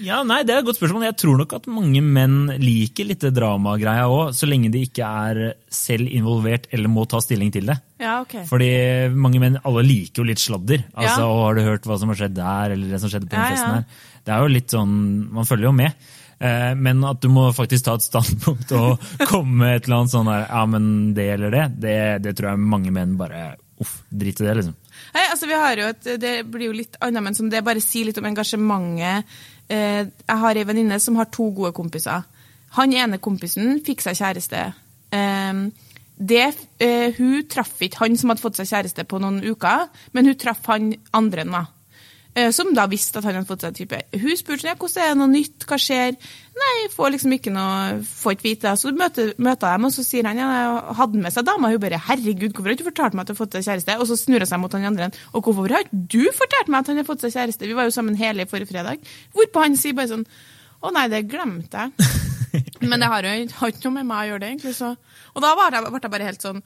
ja, 0.00 0.22
nei, 0.22 0.42
Det 0.44 0.54
er 0.54 0.58
et 0.62 0.66
godt 0.68 0.78
spørsmål. 0.80 1.04
Jeg 1.08 1.16
tror 1.20 1.36
nok 1.40 1.52
at 1.58 1.66
mange 1.66 2.00
menn 2.04 2.46
liker 2.60 3.04
litt 3.08 3.20
dramagreia 3.20 4.06
òg, 4.08 4.32
så 4.36 4.48
lenge 4.48 4.70
de 4.72 4.84
ikke 4.86 5.04
er 5.04 5.54
selv 5.68 6.08
involvert 6.08 6.66
eller 6.72 6.88
må 6.92 7.06
ta 7.08 7.20
stilling 7.24 7.52
til 7.52 7.66
det. 7.66 7.78
Ja, 8.00 8.20
ok. 8.22 8.46
Fordi 8.48 8.70
mange 9.12 9.40
menn 9.42 9.58
alle 9.64 9.82
liker 9.84 10.22
jo 10.22 10.28
litt 10.30 10.40
sladder. 10.40 10.84
Altså, 10.94 11.18
Ja. 11.20 11.28
«Å, 11.30 11.42
Har 11.50 11.54
du 11.54 11.62
hørt 11.66 11.82
hva 11.88 11.98
som 11.98 12.08
har 12.08 12.16
skjedd 12.16 12.34
der, 12.34 12.72
eller 12.72 12.88
det 12.88 13.00
som 13.00 13.10
skjedde 13.10 13.28
på 13.28 13.36
den 13.36 13.50
festen 13.52 13.74
her? 13.80 13.84
Det 14.24 14.32
er 14.34 14.40
jo 14.44 14.48
litt 14.52 14.68
sånn, 14.72 15.30
Man 15.32 15.44
følger 15.48 15.68
jo 15.68 15.72
med. 15.72 15.92
Eh, 16.40 16.74
Men 16.74 17.02
at 17.04 17.20
du 17.20 17.28
må 17.32 17.50
faktisk 17.52 17.84
ta 17.84 17.96
et 17.98 18.06
standpunkt 18.06 18.72
og 18.72 19.02
komme 19.30 19.60
med 19.60 19.74
et 19.76 19.88
eller 19.88 19.98
annet 20.00 20.14
sånn 20.14 20.30
der, 20.30 20.46
ja, 20.48 20.62
men 20.72 20.84
det 21.16 21.26
eller 21.34 21.52
det, 21.52 21.64
det, 21.82 21.96
det 22.24 22.36
tror 22.38 22.54
jeg 22.54 22.70
mange 22.72 22.92
menn 22.96 23.18
bare 23.20 23.50
uff, 23.80 23.98
drit 24.08 24.40
i 24.40 24.46
det, 24.46 24.54
liksom. 24.60 24.76
Nei, 25.14 25.24
altså 25.26 25.48
vi 25.50 25.58
har 25.58 25.80
jo 25.80 25.88
et, 25.90 26.08
Det 26.20 26.34
blir 26.48 26.70
jo 26.70 26.76
litt 26.76 26.96
annet, 27.02 27.24
men 27.24 27.36
som 27.36 27.48
det 27.52 27.64
bare 27.66 27.82
sier 27.84 28.08
litt 28.08 28.20
om 28.20 28.28
engasjementet. 28.30 29.36
Eh, 29.70 30.02
jeg 30.08 30.42
har 30.44 30.60
ei 30.60 30.66
venninne 30.68 31.00
som 31.02 31.18
har 31.20 31.28
to 31.32 31.50
gode 31.56 31.74
kompiser. 31.76 32.24
Han 32.76 32.92
ene 32.94 33.18
kompisen 33.20 33.80
fikk 33.84 34.04
seg 34.04 34.16
kjæreste. 34.20 34.64
Eh, 35.16 35.62
det, 36.20 36.46
hun 37.16 37.46
traff 37.48 37.78
ikke 37.80 38.02
han 38.02 38.16
som 38.20 38.28
hadde 38.32 38.44
fått 38.44 38.58
seg 38.60 38.68
kjæreste 38.68 39.06
på 39.08 39.20
noen 39.22 39.38
uker, 39.40 39.86
men 40.12 40.28
hun 40.28 40.36
traff 40.40 40.68
han 40.68 40.90
andre 41.16 41.46
enn 41.46 41.52
meg. 41.54 41.70
Eh, 42.38 42.50
Som 42.54 42.70
da 42.76 42.84
visste 42.86 43.18
at 43.18 43.26
han 43.26 43.34
hadde 43.40 43.48
fått 43.48 43.64
seg 43.64 43.74
type. 43.74 43.98
Hun 44.14 44.36
spurte 44.38 44.68
ja, 44.68 44.76
hvordan 44.78 45.02
er 45.02 45.08
det 45.10 45.18
noe 45.18 45.30
nytt, 45.32 45.64
hva 45.66 45.78
skjer? 45.80 46.14
Nei, 46.60 46.74
får 46.92 47.14
liksom 47.16 47.32
ikke 47.34 47.52
noe, 47.54 47.96
får 48.06 48.36
ikke 48.36 48.46
vite. 48.46 48.74
Så 48.78 48.92
møter, 48.94 49.32
møter 49.42 49.66
dem, 49.74 49.88
og 49.88 49.94
så 49.94 50.04
sier 50.06 50.28
han, 50.28 50.38
ja, 50.38 50.50
hadde 50.98 51.22
med 51.24 51.34
seg 51.34 51.48
dama. 51.48 51.72
Hun 51.72 51.82
bare, 51.82 51.98
herregud, 52.06 52.52
hvorfor 52.52 52.70
har 52.70 52.76
du 52.76 52.78
ikke 52.78 52.90
fortalt 52.92 53.18
meg 53.18 53.24
at 53.24 53.32
du 53.32 53.34
har 53.34 53.40
fått 53.40 53.56
seg 53.58 53.66
kjæreste? 53.66 53.98
Og 53.98 54.06
så 54.10 54.18
snur 54.20 54.44
hun 54.44 54.50
seg 54.52 54.62
mot 54.62 54.76
han 54.78 54.86
andre, 54.92 55.10
og 55.34 55.48
hvorfor 55.48 55.74
har 55.74 55.86
ikke 55.88 56.02
du 56.14 56.22
fortalt 56.36 56.70
meg 56.70 56.84
at 56.84 56.92
han 56.92 57.02
har 57.02 57.08
fått 57.08 57.26
seg 57.26 57.34
kjæreste? 57.34 57.66
Vi 57.66 57.78
var 57.78 57.88
jo 57.88 57.96
sammen 57.96 58.18
hele 58.20 58.46
forrige 58.50 58.70
fredag. 58.70 59.10
Hvorpå 59.34 59.64
han 59.66 59.78
sier 59.80 59.98
bare 59.98 60.12
sånn, 60.12 60.26
å 60.80 60.94
nei, 60.94 61.08
det 61.12 61.26
glemte 61.28 61.88
jeg. 61.88 62.12
Men 62.90 63.02
det 63.02 63.10
har 63.10 63.26
jo 63.26 63.34
ikke 63.42 63.84
noe 63.88 63.96
med 63.98 64.06
meg 64.08 64.22
å 64.22 64.28
gjøre 64.30 64.44
det, 64.44 64.52
egentlig. 64.54 64.76
Så. 64.78 64.94
Og 65.34 65.42
da 65.44 65.50
ble 65.58 65.82
jeg 65.82 66.12
bare 66.14 66.30
helt 66.30 66.46
sånn 66.46 66.62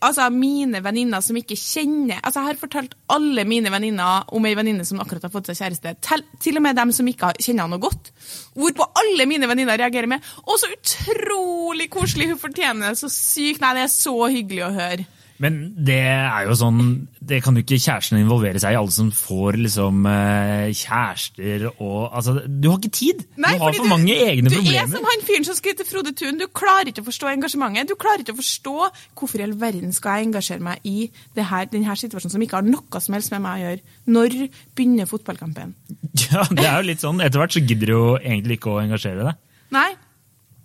Altså, 0.00 0.28
mine 0.30 0.82
venninner 0.84 1.22
som 1.24 1.36
ikke 1.38 1.56
kjenner 1.58 2.20
Altså, 2.20 2.40
jeg 2.40 2.52
har 2.52 2.60
fortalt 2.60 2.94
alle 3.12 3.44
mine 3.48 3.72
venninner 3.72 4.28
om 4.34 4.46
ei 4.46 4.54
venninne 4.58 4.86
som 4.86 5.00
akkurat 5.02 5.26
har 5.26 5.32
fått 5.32 5.50
seg 5.50 5.58
kjæreste. 5.62 5.94
Til, 6.04 6.24
til 6.42 6.60
og 6.60 6.66
med 6.66 6.78
dem 6.78 6.92
som 6.94 7.08
ikke 7.08 7.32
kjenner 7.38 7.66
henne 7.66 7.80
godt. 7.82 8.12
Hvorpå 8.58 8.88
alle 9.02 9.26
mine 9.30 9.48
venninner 9.50 9.80
reagerer 9.80 10.10
med 10.10 10.22
'Å, 10.22 10.58
så 10.58 10.70
utrolig 10.76 11.88
koselig! 11.90 12.30
Hun 12.30 12.38
fortjener 12.38 12.92
det 12.92 13.00
så 13.00 13.10
sykt!' 13.10 13.60
Nei, 13.62 13.74
det 13.74 13.84
er 13.86 13.92
så 13.92 14.16
hyggelig 14.28 14.64
å 14.66 14.72
høre. 14.76 15.06
Men 15.42 15.74
det 15.76 15.98
er 16.02 16.44
jo 16.46 16.54
sånn 16.58 16.80
Det 17.24 17.38
kan 17.42 17.56
jo 17.56 17.62
ikke 17.64 17.78
kjæresten 17.80 18.18
involvere 18.20 18.60
seg 18.62 18.74
i. 18.74 18.78
Alle 18.78 18.92
som 18.94 19.08
får 19.14 19.56
liksom 19.64 20.06
eh, 20.10 20.68
kjærester 20.76 21.64
og 21.72 22.12
Altså, 22.12 22.34
du 22.46 22.68
har 22.70 22.78
ikke 22.78 22.92
tid! 22.92 23.24
Nei, 23.40 23.54
du 23.56 23.64
har 23.64 23.78
for 23.78 23.90
mange 23.90 24.14
egne 24.14 24.50
du 24.50 24.56
problemer. 24.58 24.82
er 24.82 24.90
som 24.92 25.08
han 25.08 25.24
fyren 25.26 25.46
som 25.48 25.58
skrev 25.58 25.78
til 25.78 25.88
Frode 25.88 26.12
Thun. 26.18 26.38
Du 26.40 26.46
klarer 26.52 26.92
ikke 26.92 27.04
å 27.04 27.08
forstå 27.08 27.30
engasjementet. 27.32 27.88
Du 27.90 27.96
klarer 28.00 28.24
ikke 28.24 28.36
å 28.36 28.40
forstå 28.42 28.76
hvorfor 29.18 29.42
i 29.42 29.46
all 29.46 29.56
verden 29.60 29.94
skal 29.96 30.20
jeg 30.20 30.30
engasjere 30.30 30.66
meg 30.66 30.84
i 30.88 31.08
det 31.38 31.48
her, 31.50 31.66
denne 31.72 31.96
situasjonen 32.02 32.36
som 32.36 32.44
ikke 32.46 32.60
har 32.60 32.68
noe 32.68 33.02
som 33.02 33.16
helst 33.16 33.32
med 33.34 33.44
meg 33.46 33.58
å 33.58 33.64
gjøre. 33.66 33.82
Når 34.18 34.38
begynner 34.76 35.10
fotballkampen? 35.10 35.74
Ja, 36.32 36.44
det 36.48 36.64
er 36.64 36.78
jo 36.80 36.86
litt 36.86 37.02
sånn. 37.02 37.20
Etter 37.24 37.40
hvert 37.42 37.52
så 37.56 37.60
gidder 37.60 37.90
du 37.90 37.92
jo 37.92 38.06
egentlig 38.20 38.56
ikke 38.60 38.72
å 38.72 38.80
engasjere 38.82 39.26
deg. 39.26 39.40
Nei. 39.74 39.90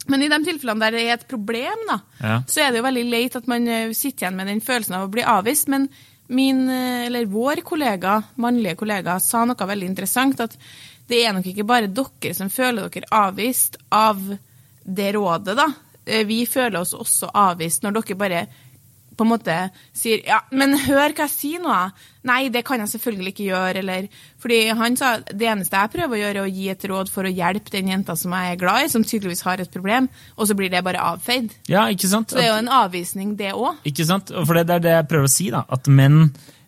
Men 0.07 0.23
i 0.23 0.29
de 0.31 0.37
tilfellene 0.45 0.79
der 0.85 0.91
det 0.97 1.05
er 1.07 1.13
et 1.17 1.27
problem, 1.27 1.85
da, 1.89 1.99
Ja. 2.23 2.41
så 2.47 2.61
er 2.65 2.71
det 2.71 2.79
jo 2.81 2.87
veldig 2.87 3.05
leit 3.11 3.35
at 3.35 3.47
man 3.47 3.67
eh, 3.67 3.91
sitter 3.93 4.25
igjen 4.27 4.35
med 4.37 4.47
den 4.47 4.61
følelsen 4.61 4.95
av 4.95 5.07
å 5.07 5.11
bli 5.11 5.23
avvist. 5.23 5.67
Men 5.67 5.89
min, 6.29 6.69
eh, 6.69 7.05
eller 7.07 7.25
vår 7.25 7.61
kollega, 7.63 8.23
mannlige 8.37 8.75
kollega 8.79 9.19
sa 9.19 9.45
noe 9.45 9.55
veldig 9.67 9.87
interessant. 9.87 10.39
At 10.39 10.57
det 11.07 11.25
er 11.25 11.33
nok 11.33 11.45
ikke 11.45 11.65
bare 11.67 11.87
dere 11.87 12.33
som 12.35 12.49
føler 12.49 12.89
dere 12.89 13.11
avvist 13.11 13.77
av 13.91 14.19
det 14.85 15.13
rådet, 15.15 15.55
da. 15.55 15.67
Eh, 16.05 16.23
Vi 16.23 16.45
føler 16.45 16.79
oss 16.79 16.93
også 16.93 17.29
avvist 17.33 17.83
når 17.83 17.91
dere 18.01 18.15
bare 18.17 18.47
på 19.17 19.25
en 19.25 19.31
måte 19.33 19.55
sier 19.97 20.21
ja, 20.27 20.43
men 20.51 20.77
hør 20.85 21.15
hva 21.15 21.25
jeg 21.25 21.33
sier 21.33 21.63
nå. 21.63 21.73
da.» 21.73 22.13
Nei, 22.27 22.49
det 22.51 22.63
kan 22.67 22.81
jeg 22.81 22.91
selvfølgelig 22.91 23.31
ikke 23.31 23.45
gjøre. 23.47 23.81
Eller, 23.81 24.07
fordi 24.41 24.57
han 24.75 24.97
sa 24.99 25.13
det 25.27 25.47
eneste 25.47 25.79
jeg 25.79 25.93
prøver 25.93 26.17
å 26.17 26.19
gjøre, 26.19 26.41
er 26.41 26.43
å 26.43 26.51
gi 26.51 26.65
et 26.73 26.85
råd 26.91 27.11
for 27.13 27.27
å 27.27 27.31
hjelpe 27.31 27.71
den 27.71 27.91
jenta 27.93 28.17
som 28.19 28.35
jeg 28.35 28.53
er 28.53 28.59
glad 28.59 28.83
i, 28.83 28.89
som 28.91 29.05
tydeligvis 29.07 29.45
har 29.47 29.63
et 29.63 29.71
problem, 29.71 30.09
og 30.35 30.49
så 30.49 30.57
blir 30.57 30.71
det 30.73 30.83
bare 30.83 31.03
avfeid. 31.13 31.53
Ja, 31.71 31.85
ikke 31.93 32.09
sant? 32.11 32.33
Så 32.33 32.39
det 32.39 32.47
er 32.47 32.51
jo 32.51 32.61
en 32.65 32.73
avvisning, 32.81 33.35
det 33.39 33.53
òg. 33.55 33.79
Ikke 33.87 34.07
sant? 34.09 34.33
For 34.35 34.59
det 34.59 34.65
er 34.75 34.83
det 34.83 34.95
jeg 34.97 35.09
prøver 35.13 35.29
å 35.29 35.35
si, 35.37 35.47
da. 35.53 35.63
At 35.71 35.87
menn 35.87 36.25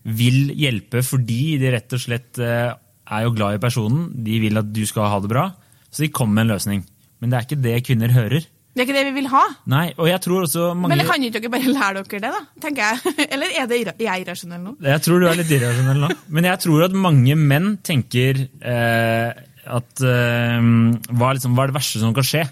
vil 0.07 0.53
hjelpe 0.55 1.03
fordi 1.05 1.57
de 1.59 1.73
rett 1.73 1.97
og 1.97 2.01
slett 2.01 2.39
eh, 2.39 2.69
er 2.71 3.25
jo 3.25 3.33
glad 3.35 3.57
i 3.57 3.63
personen. 3.63 4.07
De 4.15 4.39
vil 4.41 4.61
at 4.61 4.71
du 4.71 4.85
skal 4.87 5.11
ha 5.11 5.19
det 5.19 5.31
bra, 5.31 5.49
så 5.89 6.05
de 6.05 6.13
kommer 6.13 6.39
med 6.39 6.47
en 6.47 6.55
løsning. 6.55 6.85
Men 7.19 7.31
det 7.31 7.37
er 7.37 7.47
ikke 7.47 7.63
det 7.65 7.75
kvinner 7.89 8.15
hører. 8.15 8.47
Det 8.69 8.83
er 8.83 8.85
ikke 8.85 8.95
det 8.99 9.07
vi 9.09 9.15
vil 9.17 9.27
ha. 9.31 9.41
Nei, 9.71 9.87
og 9.97 10.07
jeg 10.07 10.21
tror 10.23 10.45
også 10.45 10.69
mange... 10.77 10.93
Men 10.93 11.07
kan 11.07 11.23
ikke 11.25 11.41
dere 11.41 11.51
bare 11.51 11.73
lære 11.73 12.03
dere 12.05 12.21
det, 12.21 12.29
da? 12.35 12.41
tenker 12.63 12.85
jeg. 12.85 13.13
Eller 13.33 13.55
er 13.57 13.67
det 13.71 13.79
jeg 14.05 14.23
irrasjonell 14.23 14.61
nå? 14.61 14.75
Jeg 14.85 15.03
tror 15.05 15.19
du 15.19 15.27
er 15.27 15.39
litt 15.39 15.53
irrasjonell 15.57 16.03
nå. 16.05 16.09
Men 16.37 16.47
jeg 16.51 16.61
tror 16.63 16.85
at 16.85 16.97
mange 17.07 17.35
menn 17.39 17.73
tenker 17.83 18.43
eh, 18.45 19.41
at 19.79 20.05
eh, 20.05 20.69
hva, 21.09 21.33
liksom, 21.35 21.57
hva 21.57 21.65
er 21.65 21.73
det 21.73 21.79
verste 21.79 22.03
som 22.03 22.13
kan 22.15 22.29
skje? 22.29 22.45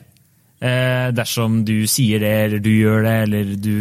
Eh, 0.58 1.10
dersom 1.14 1.60
du 1.68 1.76
sier 1.86 2.24
det, 2.24 2.34
eller 2.48 2.64
du 2.66 2.72
gjør 2.74 3.04
det, 3.06 3.18
eller 3.28 3.52
du 3.62 3.74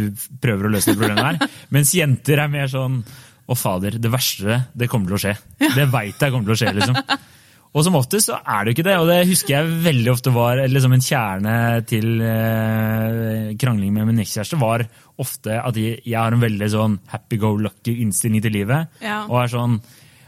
prøver 0.43 0.67
å 0.67 0.75
løse 0.75 0.93
det 0.93 0.99
problemet 0.99 1.41
her. 1.41 1.55
Mens 1.73 1.95
jenter 1.97 2.43
er 2.43 2.53
mer 2.53 2.69
sånn 2.69 3.01
Å, 3.47 3.55
fader, 3.55 3.95
det 4.03 4.09
verste, 4.11 4.59
det 4.75 4.89
kommer 4.91 5.07
til 5.07 5.15
å 5.15 5.21
skje. 5.23 5.33
Det 5.63 5.85
veit 5.87 6.19
jeg 6.19 6.33
kommer 6.33 6.49
til 6.49 6.53
å 6.53 6.59
skje, 6.59 6.73
liksom. 6.75 7.27
Og 7.75 7.83
som 7.85 7.97
oftest 7.99 8.31
så 8.31 8.39
er 8.39 8.63
det 8.63 8.71
jo 8.71 8.77
ikke 8.77 8.87
det, 8.87 8.95
og 9.01 9.09
det 9.09 9.17
husker 9.29 9.53
jeg 9.53 9.75
veldig 9.85 10.11
ofte 10.13 10.33
var 10.33 10.61
liksom 10.71 10.95
en 10.95 11.03
kjerne 11.03 11.53
til 11.89 12.23
eh, 12.25 13.53
krangling 13.59 13.93
med 13.93 14.09
min 14.09 14.23
ekskjæreste, 14.23 14.59
var 14.61 14.85
ofte 15.21 15.59
at 15.59 15.77
jeg, 15.77 15.99
jeg 16.05 16.17
har 16.17 16.33
en 16.33 16.43
veldig 16.43 16.69
sånn 16.73 16.97
happy-go-lucky 17.11 17.99
innstilling 18.05 18.43
til 18.45 18.55
livet. 18.59 18.99
Ja. 19.03 19.23
Og 19.27 19.41
er 19.43 19.53
sånn, 19.53 19.77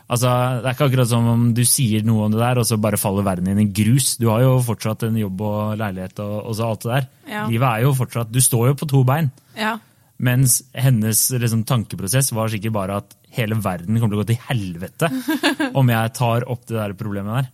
altså 0.09 0.35
Det 0.59 0.67
er 0.67 0.77
ikke 0.77 0.89
akkurat 0.91 1.11
som 1.11 1.27
om 1.31 1.49
du 1.57 1.63
sier 1.67 2.05
noe 2.05 2.27
om 2.27 2.35
det 2.35 2.43
der, 2.43 2.61
og 2.61 2.69
så 2.69 2.79
bare 2.81 3.01
faller 3.01 3.25
verden 3.25 3.49
din 3.49 3.65
i 3.65 3.69
grus. 3.81 4.15
Du 4.21 4.29
har 4.33 4.43
jo 4.45 4.57
fortsatt 4.65 5.07
en 5.07 5.19
jobb 5.21 5.45
og 5.49 5.77
leilighet 5.79 6.21
og, 6.25 6.35
og 6.43 6.57
så 6.59 6.69
alt 6.69 6.85
det 6.85 6.95
der. 6.95 7.11
Ja. 7.29 7.45
Livet 7.49 7.69
er 7.71 7.85
jo 7.87 7.95
fortsatt 7.97 8.33
Du 8.33 8.41
står 8.43 8.71
jo 8.73 8.79
på 8.81 8.89
to 8.89 9.05
bein. 9.07 9.31
Ja. 9.57 9.77
Mens 10.19 10.59
hennes 10.75 11.21
liksom, 11.31 11.63
tankeprosess 11.67 12.33
var 12.35 12.51
sikkert 12.51 12.75
bare 12.75 12.99
at 12.99 13.15
hele 13.35 13.55
verden 13.63 13.99
kommer 13.99 14.15
til 14.15 14.19
å 14.19 14.23
gå 14.23 14.31
til 14.33 14.43
helvete 14.49 15.09
om 15.79 15.93
jeg 15.93 16.15
tar 16.17 16.47
opp 16.51 16.65
det 16.67 16.75
der 16.75 16.97
problemet 16.99 17.37
der. 17.37 17.53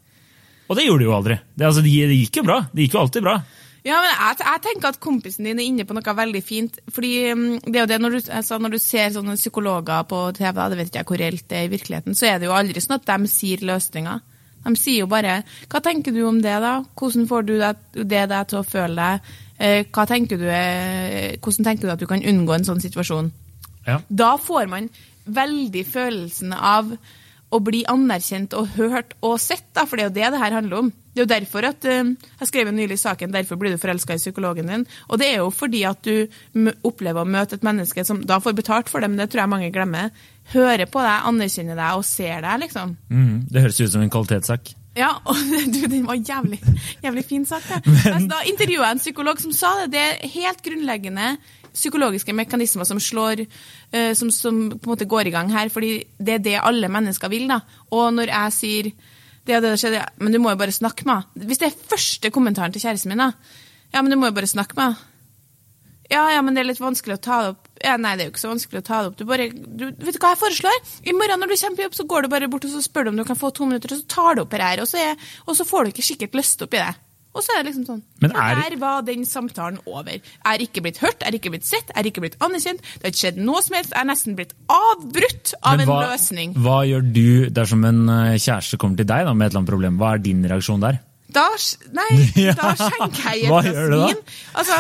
Og 0.65 0.79
det 0.79 0.88
gjorde 0.88 1.03
de 1.03 1.10
jo 1.10 1.13
aldri. 1.13 1.38
Det, 1.53 1.67
altså, 1.67 1.84
det, 1.86 1.93
det 2.10 2.17
gikk 2.24 2.41
jo 2.41 2.48
bra. 2.48 2.63
Det 2.72 2.88
gikk 2.88 2.98
jo 2.98 3.03
alltid 3.03 3.25
bra. 3.27 3.36
Ja, 3.86 4.00
men 4.01 4.10
jeg, 4.10 4.38
jeg 4.41 4.62
tenker 4.65 4.89
at 4.89 5.01
kompisen 5.03 5.45
din 5.45 5.60
er 5.62 5.67
inne 5.67 5.86
på 5.86 5.93
noe 5.93 6.13
veldig 6.17 6.41
fint. 6.41 6.79
fordi 6.89 7.12
mm, 7.38 7.50
det 7.67 7.75
er 7.75 7.84
jo 7.84 7.89
det 7.91 8.00
når 8.01 8.15
du, 8.15 8.22
altså 8.34 8.57
når 8.57 8.74
du 8.74 8.79
ser 8.81 9.12
sånne 9.13 9.36
psykologer 9.38 10.07
på 10.10 10.22
TV, 10.34 10.57
det 10.57 10.79
vet 10.79 10.89
ikke 10.89 11.03
jeg 11.03 11.10
hvor 11.12 11.22
reelt 11.22 11.45
det 11.51 11.60
er 11.60 11.67
i 11.67 11.74
virkeligheten, 11.75 12.17
så 12.17 12.31
er 12.31 12.39
det 12.41 12.50
jo 12.50 12.55
aldri 12.57 12.81
sånn 12.81 12.98
at 12.98 13.05
de 13.12 13.29
sier 13.29 13.62
løsninger. 13.69 14.24
De 14.65 14.75
sier 14.75 15.03
jo 15.03 15.07
bare 15.07 15.43
'hva 15.69 15.81
tenker 15.81 16.12
du 16.13 16.24
om 16.27 16.41
det', 16.41 16.62
da? 16.62 16.84
Hvordan 16.98 17.27
får 17.27 17.45
du 17.45 17.57
det, 17.60 18.29
deg 18.29 18.48
til 18.48 18.60
å 18.60 18.65
føle 18.65 18.95
deg? 18.95 19.22
Eh, 19.60 19.84
tenker 19.84 20.38
du, 20.38 20.48
er- 20.50 21.38
hvordan 21.38 21.63
tenker 21.63 21.81
du 21.88 21.91
at 21.91 22.00
du 22.00 22.07
kan 22.07 22.22
unngå 22.22 22.55
en 22.55 22.65
sånn 22.65 22.81
situasjon? 22.81 23.31
Ja. 23.88 24.01
Da 24.10 24.38
får 24.38 24.67
man 24.67 24.89
veldig 25.27 25.86
følelsen 25.86 26.53
av 26.53 26.98
å 27.53 27.60
bli 27.63 27.84
anerkjent 27.88 28.53
og 28.57 28.67
hørt 28.75 29.13
og 29.24 29.39
sett, 29.39 29.65
da, 29.74 29.86
for 29.86 29.95
det 29.98 30.05
er 30.05 30.10
jo 30.10 30.15
det 30.15 30.31
det 30.34 30.41
her 30.41 30.51
handler 30.57 30.79
om. 30.79 30.93
Det 31.15 31.22
er 31.22 31.25
jo 31.25 31.31
derfor 31.31 31.63
at 31.69 31.86
eh, 31.86 32.03
Jeg 32.41 32.48
skrev 32.50 32.67
jo 32.67 32.74
nylig 32.75 32.98
saken 33.00 33.31
'Derfor 33.31 33.55
blir 33.55 33.72
du 33.72 33.77
forelska 33.77 34.13
i 34.13 34.17
psykologen 34.17 34.67
din'. 34.67 34.86
Og 35.10 35.19
det 35.19 35.27
er 35.27 35.38
jo 35.38 35.50
fordi 35.50 35.84
at 35.88 36.01
du 36.03 36.27
opplever 36.84 37.24
å 37.24 37.29
møte 37.29 37.53
et 37.53 37.63
menneske 37.63 38.03
som 38.05 38.22
da 38.22 38.39
får 38.39 38.55
betalt 38.55 38.89
for 38.89 39.00
det, 39.00 39.10
men 39.10 39.17
det 39.17 39.29
tror 39.29 39.41
jeg 39.41 39.50
mange 39.50 39.72
glemmer. 39.72 40.12
Hører 40.54 40.86
på 40.92 41.02
deg, 41.02 41.28
anerkjenner 41.32 41.78
deg 41.80 42.00
og 42.00 42.06
ser 42.06 42.44
deg, 42.46 42.60
liksom. 42.66 42.96
Mm, 43.10 43.38
det 43.50 43.64
høres 43.64 43.82
ut 43.82 43.94
som 43.96 44.04
en 44.06 44.12
kvalitetssak. 44.14 44.75
Ja, 44.96 45.12
og 45.30 45.36
du, 45.36 45.82
den 45.92 46.06
var 46.08 46.20
jævlig, 46.20 46.62
jævlig 47.04 47.25
fin 47.28 47.46
sagt. 47.48 47.72
det. 47.72 47.96
Men... 48.06 48.30
Da 48.32 48.44
intervjua 48.48 48.90
jeg 48.90 48.98
en 48.98 49.04
psykolog 49.04 49.42
som 49.42 49.56
sa 49.56 49.74
det. 49.82 49.92
Det 49.96 50.04
er 50.04 50.36
helt 50.38 50.64
grunnleggende 50.66 51.36
psykologiske 51.75 52.32
mekanismer 52.32 52.88
som 52.88 53.02
slår, 53.04 53.42
eh, 53.92 54.14
som, 54.16 54.30
som 54.32 54.62
på 54.72 54.88
en 54.88 54.94
måte 54.94 55.10
går 55.12 55.28
i 55.28 55.34
gang 55.34 55.52
her, 55.52 55.68
fordi 55.74 55.98
det 56.18 56.38
er 56.38 56.46
det 56.46 56.56
alle 56.62 56.88
mennesker 56.92 57.32
vil. 57.34 57.50
da. 57.52 57.60
Og 57.92 58.14
når 58.16 58.32
jeg 58.32 58.56
sier 58.56 58.92
det 59.46 59.58
og 59.60 59.66
det 59.66 59.75
skjedde, 59.82 60.00
ja, 60.00 60.08
men 60.22 60.34
du 60.34 60.40
må 60.42 60.54
jo 60.54 60.62
bare 60.62 60.74
snakke 60.74 61.06
med. 61.10 61.28
Hvis 61.36 61.62
det 61.62 61.70
er 61.70 61.84
første 61.92 62.32
kommentaren 62.34 62.74
til 62.74 62.86
kjæresten 62.86 63.12
min, 63.12 63.22
da. 63.22 63.34
Ja, 63.94 64.02
men 64.02 64.14
du 64.14 64.18
må 64.20 64.32
jo 64.32 64.38
bare 64.38 64.50
snakke 64.50 64.78
med. 64.80 64.96
Ja, 66.12 66.27
ja, 66.29 66.41
men 66.45 66.53
det 66.53 66.62
er 66.62 66.67
litt 66.69 66.79
vanskelig 66.83 67.15
å 67.17 67.21
ta 67.21 67.38
det 67.41 67.47
opp. 67.55 67.69
Ja, 67.83 67.95
Nei, 67.97 68.12
det 68.15 68.25
er 68.25 68.27
jo 68.29 68.33
ikke 68.35 68.43
så 68.43 68.51
vanskelig 68.53 68.81
å 68.83 68.85
ta 68.85 69.00
det 69.01 69.09
opp. 69.12 69.15
Du 69.17 69.25
bare, 69.25 69.47
du, 69.50 69.85
vet 69.89 70.13
du 70.15 70.19
hva 70.21 70.33
jeg 70.35 70.41
foreslår? 70.43 70.77
I 71.09 71.15
morgen 71.17 71.41
når 71.41 71.50
du 71.50 71.55
kommer 71.57 71.79
på 71.79 71.88
jobb, 71.88 71.95
så 71.97 72.05
går 72.12 72.21
du 72.21 72.29
bare 72.35 72.50
bort 72.53 72.67
og 72.69 72.75
så 72.75 72.81
spør 72.85 73.07
du 73.07 73.09
om 73.13 73.17
du 73.17 73.25
kan 73.25 73.39
få 73.39 73.50
to 73.57 73.65
minutter, 73.65 73.93
og 73.95 74.03
så 74.03 74.07
tar 74.13 74.35
du 74.38 74.43
opp 74.45 74.53
det 74.53 74.62
her, 74.62 74.81
og 74.83 74.88
så, 74.91 75.01
er, 75.01 75.17
og 75.50 75.57
så 75.57 75.65
får 75.65 75.83
du 75.89 75.93
ikke 75.95 76.05
skikkelig 76.05 76.39
lyst 76.43 76.62
opp 76.65 76.77
i 76.77 76.83
det. 76.83 76.93
Og 77.35 77.43
så 77.43 77.51
er 77.51 77.63
det 77.65 77.67
liksom 77.74 77.83
sånn. 77.89 78.03
Men 78.24 78.31
er- 78.31 78.62
der 78.69 78.75
var 78.79 79.01
den 79.03 79.25
samtalen 79.27 79.81
over. 79.91 80.13
Jeg 80.13 80.21
er 80.53 80.62
ikke 80.63 80.81
blitt 80.85 81.01
hørt, 81.03 81.19
jeg 81.19 81.27
er 81.33 81.35
ikke 81.35 81.51
blitt 81.51 81.65
sett, 81.67 81.89
jeg 81.91 81.97
er 82.00 82.07
ikke 82.07 82.21
blitt 82.24 82.38
anerkjent. 82.39 82.79
Det 82.79 83.03
har 83.03 83.12
ikke 83.12 83.24
skjedd 83.25 83.41
noe 83.43 83.62
som 83.65 83.75
helst. 83.75 83.91
Jeg 83.91 84.00
er 84.05 84.07
nesten 84.07 84.38
blitt 84.38 84.53
avbrutt 84.71 85.51
av 85.62 85.81
hva, 85.83 85.97
en 86.05 86.13
løsning. 86.13 86.53
hva 86.63 86.77
gjør 86.88 87.09
du 87.17 87.50
dersom 87.50 87.83
en 87.89 88.00
eh, 88.07 88.38
kjæreste 88.39 88.79
kommer 88.79 89.01
til 89.01 89.09
deg 89.09 89.25
da, 89.27 89.33
med 89.33 89.47
et 89.47 89.51
eller 89.51 89.63
annet 89.65 89.74
problem? 89.74 89.97
Hva 90.00 90.13
er 90.15 90.24
din 90.24 90.45
reaksjon 90.47 90.79
der? 90.85 91.01
Da, 91.36 91.44
nei, 91.98 92.08
da 92.60 92.70
skjenker 92.80 93.36
jeg 93.36 93.44
et 93.44 93.50
glass 93.51 93.92
vin. 93.92 94.22
Altså, 94.62 94.77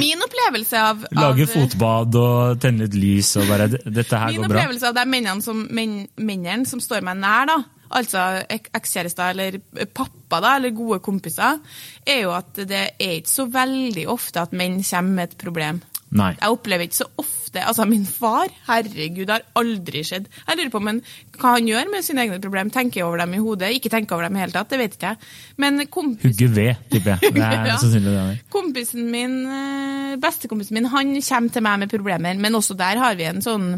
min 0.00 0.24
opplevelse 0.24 0.80
av, 0.80 1.02
Lage 1.18 1.46
fotbad 1.50 2.16
og 2.20 2.58
tenne 2.62 2.86
litt 2.86 2.96
lys 2.96 3.34
og 3.42 3.50
bare 3.52 3.66
Dette 3.74 4.16
her 4.16 4.32
går 4.32 4.40
bra. 4.40 4.48
Min 4.48 4.48
opplevelse 4.48 4.88
av 4.90 4.96
de 4.96 5.04
mennene 5.12 5.44
som, 5.44 5.60
men, 5.76 5.98
mennene 6.16 6.64
som 6.70 6.80
står 6.80 7.04
meg 7.04 7.20
nær, 7.20 7.46
da, 7.52 7.58
altså 8.00 8.24
ek- 8.50 8.70
ekskjærester 8.80 9.34
eller 9.34 9.60
pappa 9.94 10.40
da, 10.40 10.54
eller 10.56 10.72
gode 10.74 11.02
kompiser, 11.04 11.60
er 12.08 12.22
jo 12.24 12.32
at 12.34 12.64
det 12.64 12.84
er 12.96 13.18
ikke 13.20 13.34
så 13.36 13.44
veldig 13.52 14.08
ofte 14.16 14.40
at 14.46 14.56
menn 14.56 14.80
kommer 14.82 15.18
med 15.20 15.28
et 15.34 15.38
problem. 15.44 15.82
Nei. 16.14 16.32
Jeg 16.40 16.54
opplever 16.56 16.86
ikke 16.88 17.02
så 17.04 17.10
ofte 17.18 17.43
Altså, 17.62 17.86
min 17.86 18.02
far, 18.08 18.48
herregud, 18.66 19.26
det 19.28 19.36
har 19.36 19.44
aldri 19.60 20.02
skjedd. 20.04 20.26
Jeg 20.48 20.58
lurer 20.58 20.72
på 20.74 20.82
men, 20.82 20.98
hva 21.38 21.54
han 21.54 21.68
gjør 21.70 21.90
med 21.92 22.02
sine 22.04 22.24
egne 22.26 22.40
problemer. 22.42 22.72
Tenker 22.74 23.04
over 23.06 23.22
dem 23.22 23.34
i 23.38 23.42
hodet? 23.44 23.70
Ikke 23.78 23.92
tenker 23.94 24.16
over 24.18 24.26
dem 24.26 24.36
i 24.36 24.42
hele 24.42 24.52
tatt, 24.56 24.68
det 24.74 24.78
vet 24.82 24.98
ikke 24.98 25.14
jeg. 25.14 25.32
Men 25.62 25.86
kompis, 25.86 26.24
Hugge 26.26 26.50
ved, 26.56 26.74
tipper 26.90 27.14
jeg. 27.14 27.32
Det 27.38 27.42
er 27.46 27.66
Ja. 27.70 27.78
sannsynlig 27.78 28.12
det. 28.18 28.38
kompisen 28.50 29.10
min, 29.14 29.38
eh, 29.46 30.16
bestekompisen 30.22 30.74
min, 30.80 30.90
han 30.92 31.14
kommer 31.22 31.50
til 31.54 31.62
meg 31.62 31.78
med 31.84 31.90
problemer, 31.94 32.34
men 32.40 32.54
også 32.58 32.74
der 32.76 32.98
har 33.02 33.14
vi 33.18 33.24
en 33.30 33.42
sånn 33.44 33.74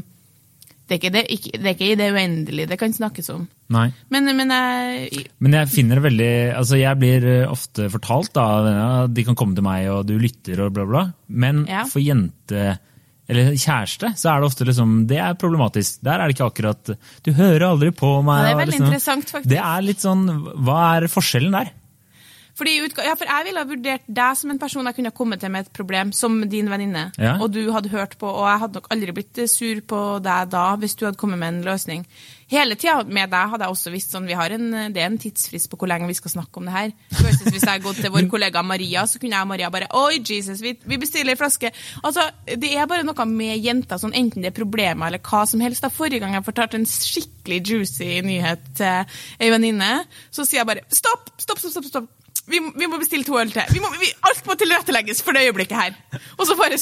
Det 0.86 0.94
er 0.94 0.98
ikke, 1.00 1.10
det, 1.10 1.22
ikke, 1.34 1.50
det 1.58 1.66
er 1.66 1.74
ikke 1.74 1.86
i 1.90 1.94
det 1.98 2.06
uendelige 2.14 2.68
det 2.70 2.76
kan 2.78 2.92
snakkes 2.94 3.30
om. 3.34 3.48
Nei. 3.74 3.88
Men, 4.14 4.28
men 4.38 4.52
jeg 4.54 5.24
Men 5.42 5.56
jeg 5.58 5.68
finner 5.72 5.98
det 5.98 6.04
veldig 6.04 6.28
Altså, 6.60 6.76
jeg 6.78 6.98
blir 7.00 7.24
eh, 7.26 7.50
ofte 7.50 7.88
fortalt 7.90 8.30
da, 8.38 8.44
at 9.06 9.10
de 9.16 9.24
kan 9.26 9.34
komme 9.34 9.56
til 9.58 9.66
meg, 9.66 9.88
og 9.90 10.04
du 10.06 10.14
lytter 10.22 10.62
og 10.62 10.76
bla, 10.76 10.84
bla. 10.86 11.02
Men 11.26 11.64
Ja. 11.66 11.82
for 11.90 11.98
jente 11.98 12.76
eller 13.26 13.56
kjæreste, 13.58 14.12
så 14.14 14.30
er 14.30 14.42
det 14.42 14.46
ofte 14.46 14.66
liksom 14.68 14.92
Det 15.10 15.18
er 15.18 15.34
problematisk. 15.38 15.98
Der 16.06 16.20
er 16.20 16.28
det 16.28 16.36
ikke 16.36 16.46
akkurat 16.46 16.92
Du 17.26 17.32
hører 17.34 17.70
aldri 17.72 17.90
på 17.90 18.12
meg. 18.26 18.44
Ja, 18.44 18.46
det 18.46 18.52
er 18.52 18.60
veldig 18.60 18.74
liksom, 18.74 18.86
interessant, 18.86 19.32
faktisk. 19.32 19.50
Det 19.50 19.58
er 19.62 19.82
litt 19.86 20.04
sånn 20.04 20.22
Hva 20.66 20.78
er 20.94 21.08
forskjellen 21.10 21.58
der? 21.58 21.72
Fordi, 22.56 22.72
ja, 23.04 23.12
for 23.18 23.28
jeg 23.28 23.44
ville 23.44 23.60
ha 23.60 23.68
vurdert 23.68 24.06
deg 24.16 24.36
som 24.40 24.52
en 24.52 24.60
person 24.60 24.88
jeg 24.88 24.96
kunne 24.96 25.12
kommet 25.12 25.42
til 25.42 25.50
med 25.52 25.66
et 25.66 25.74
problem, 25.76 26.12
som 26.16 26.38
din 26.48 26.70
venninne. 26.72 27.10
Ja. 27.20 27.34
Og 27.44 27.50
du 27.52 27.66
hadde 27.74 27.92
hørt 27.92 28.16
på, 28.16 28.30
og 28.30 28.46
jeg 28.48 28.62
hadde 28.62 28.80
nok 28.80 28.88
aldri 28.94 29.12
blitt 29.18 29.42
sur 29.52 29.82
på 29.84 30.00
deg 30.24 30.48
da, 30.54 30.62
hvis 30.80 30.96
du 30.96 31.04
hadde 31.04 31.20
kommet 31.20 31.42
med 31.42 31.52
en 31.52 31.66
løsning. 31.66 32.06
Hele 32.50 32.76
tida 32.78 33.00
med 33.02 33.32
deg 33.32 33.52
hadde 33.52 33.66
jeg 33.66 33.74
også 33.74 33.90
visst 33.90 34.12
sånn, 34.14 34.28
vi 34.28 34.36
har 34.38 34.52
en, 34.54 34.68
det 34.94 35.02
er 35.02 35.08
en 35.08 35.18
tidsfrist 35.18 35.66
på 35.70 35.78
hvor 35.80 35.90
lenge 35.90 36.06
vi 36.06 36.14
skal 36.14 36.30
snakke 36.36 36.60
om 36.60 36.68
det 36.68 36.74
her. 36.76 36.92
Versus 37.16 37.48
hvis 37.48 37.64
jeg 37.64 37.72
hadde 37.72 37.86
gått 37.86 37.98
til 38.04 38.12
vår 38.14 38.28
kollega 38.34 38.62
Maria, 38.62 39.02
så 39.10 39.18
kunne 39.22 39.34
jeg 39.34 39.46
og 39.48 39.50
Maria 39.50 39.70
bare 39.74 39.90
Oi, 39.98 40.20
Jesus, 40.22 40.62
vi, 40.62 40.76
vi 40.78 41.00
bestiller 41.02 41.34
ei 41.34 41.40
flaske. 41.40 41.72
Altså, 42.06 42.28
Det 42.46 42.70
er 42.70 42.86
bare 42.90 43.06
noe 43.06 43.28
med 43.30 43.58
jenter, 43.64 43.98
sånn, 43.98 44.14
enten 44.14 44.46
det 44.46 44.52
er 44.52 44.58
problemer 44.60 45.10
eller 45.10 45.22
hva 45.26 45.42
som 45.50 45.64
helst. 45.64 45.82
Da 45.82 45.90
Forrige 45.90 46.22
gang 46.22 46.36
jeg 46.36 46.46
fortalte 46.46 46.78
en 46.78 46.86
skikkelig 46.86 47.62
juicy 47.66 48.12
nyhet 48.26 48.70
til 48.78 49.18
ei 49.42 49.50
venninne, 49.50 49.90
så 50.30 50.46
sier 50.46 50.62
jeg 50.62 50.70
bare 50.70 50.86
stopp, 50.86 51.32
stopp, 51.42 51.58
stopp, 51.58 51.72
stopp. 51.72 51.90
stopp. 51.90 52.15
Vi, 52.46 52.60
vi 52.78 52.86
må 52.86 53.00
bestille 53.00 53.26
to 53.26 53.38
øl 53.40 53.50
til. 53.50 53.66
Vi 53.74 53.82
må, 53.82 53.90
vi, 53.98 54.12
alt 54.28 54.46
må 54.46 54.54
tilrettelegges 54.58 55.22
for 55.26 55.34
det 55.36 55.48
øyeblikket 55.48 55.80
her. 55.80 56.20
Og 56.36 56.46
så 56.46 56.54
bare 56.58 56.78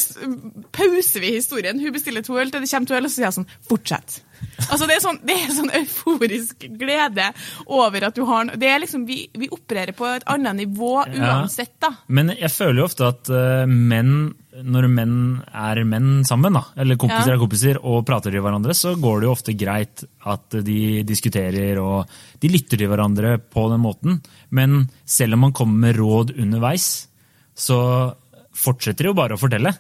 pauser 0.74 1.24
vi 1.24 1.35
historien. 1.38 1.81
Hun 1.81 1.94
bestiller 1.94 2.24
to 2.24 2.37
øl 2.40 2.53
til, 2.53 2.64
det 2.64 2.70
kommer 2.70 2.90
to 2.90 2.98
øl, 2.98 3.09
og 3.09 3.12
så 3.12 3.20
sier 3.20 3.29
jeg 3.29 3.38
sånn 3.38 3.50
Fortsett. 3.64 4.20
Altså 4.68 4.87
Det 4.88 4.96
er 4.96 5.03
sånn, 5.03 5.18
det 5.24 5.35
er 5.40 5.53
sånn 5.57 5.72
euforisk 5.79 6.66
glede 6.79 7.31
over 7.70 8.09
at 8.09 8.16
du 8.16 8.24
har 8.29 8.50
Det 8.61 8.68
er 8.68 8.83
liksom, 8.83 9.07
Vi, 9.09 9.24
vi 9.40 9.48
opererer 9.55 9.96
på 9.96 10.07
et 10.11 10.27
annet 10.31 10.59
nivå 10.59 10.92
uansett, 11.07 11.77
da. 11.83 11.94
Men 12.09 12.35
jeg 12.35 12.53
føler 12.53 12.83
jo 12.83 12.88
ofte 12.88 13.09
at 13.09 13.31
uh, 13.33 13.64
menn, 13.70 14.35
når 14.62 14.87
menn 14.93 15.14
er 15.51 15.81
menn 15.88 16.25
sammen, 16.25 16.55
da, 16.55 16.62
eller 16.79 16.95
kompiser 17.01 17.33
Ja. 17.33 17.35
er 17.35 17.40
kompiser, 17.43 17.79
og 17.83 18.05
prater 18.07 18.31
til 18.31 18.40
hverandre, 18.45 18.71
så 18.77 18.95
går 19.01 19.21
det 19.21 19.27
jo 19.27 19.33
ofte 19.35 19.55
greit 19.59 20.05
at 20.31 20.51
de 20.64 21.03
diskuterer 21.03 21.81
og 21.83 22.07
de 22.40 22.49
lytter 22.53 22.79
til 22.79 22.88
hverandre 22.88 23.38
på 23.40 23.69
den 23.73 23.81
måten. 23.83 24.21
Men 24.51 24.88
selv 25.05 25.35
om 25.35 25.40
man 25.40 25.53
kommer 25.53 25.88
med 25.88 25.97
råd 25.99 26.37
underveis, 26.38 27.09
så 27.57 28.14
fortsetter 28.55 29.05
de 29.05 29.11
jo 29.11 29.19
bare 29.19 29.35
å 29.35 29.40
fortelle. 29.40 29.75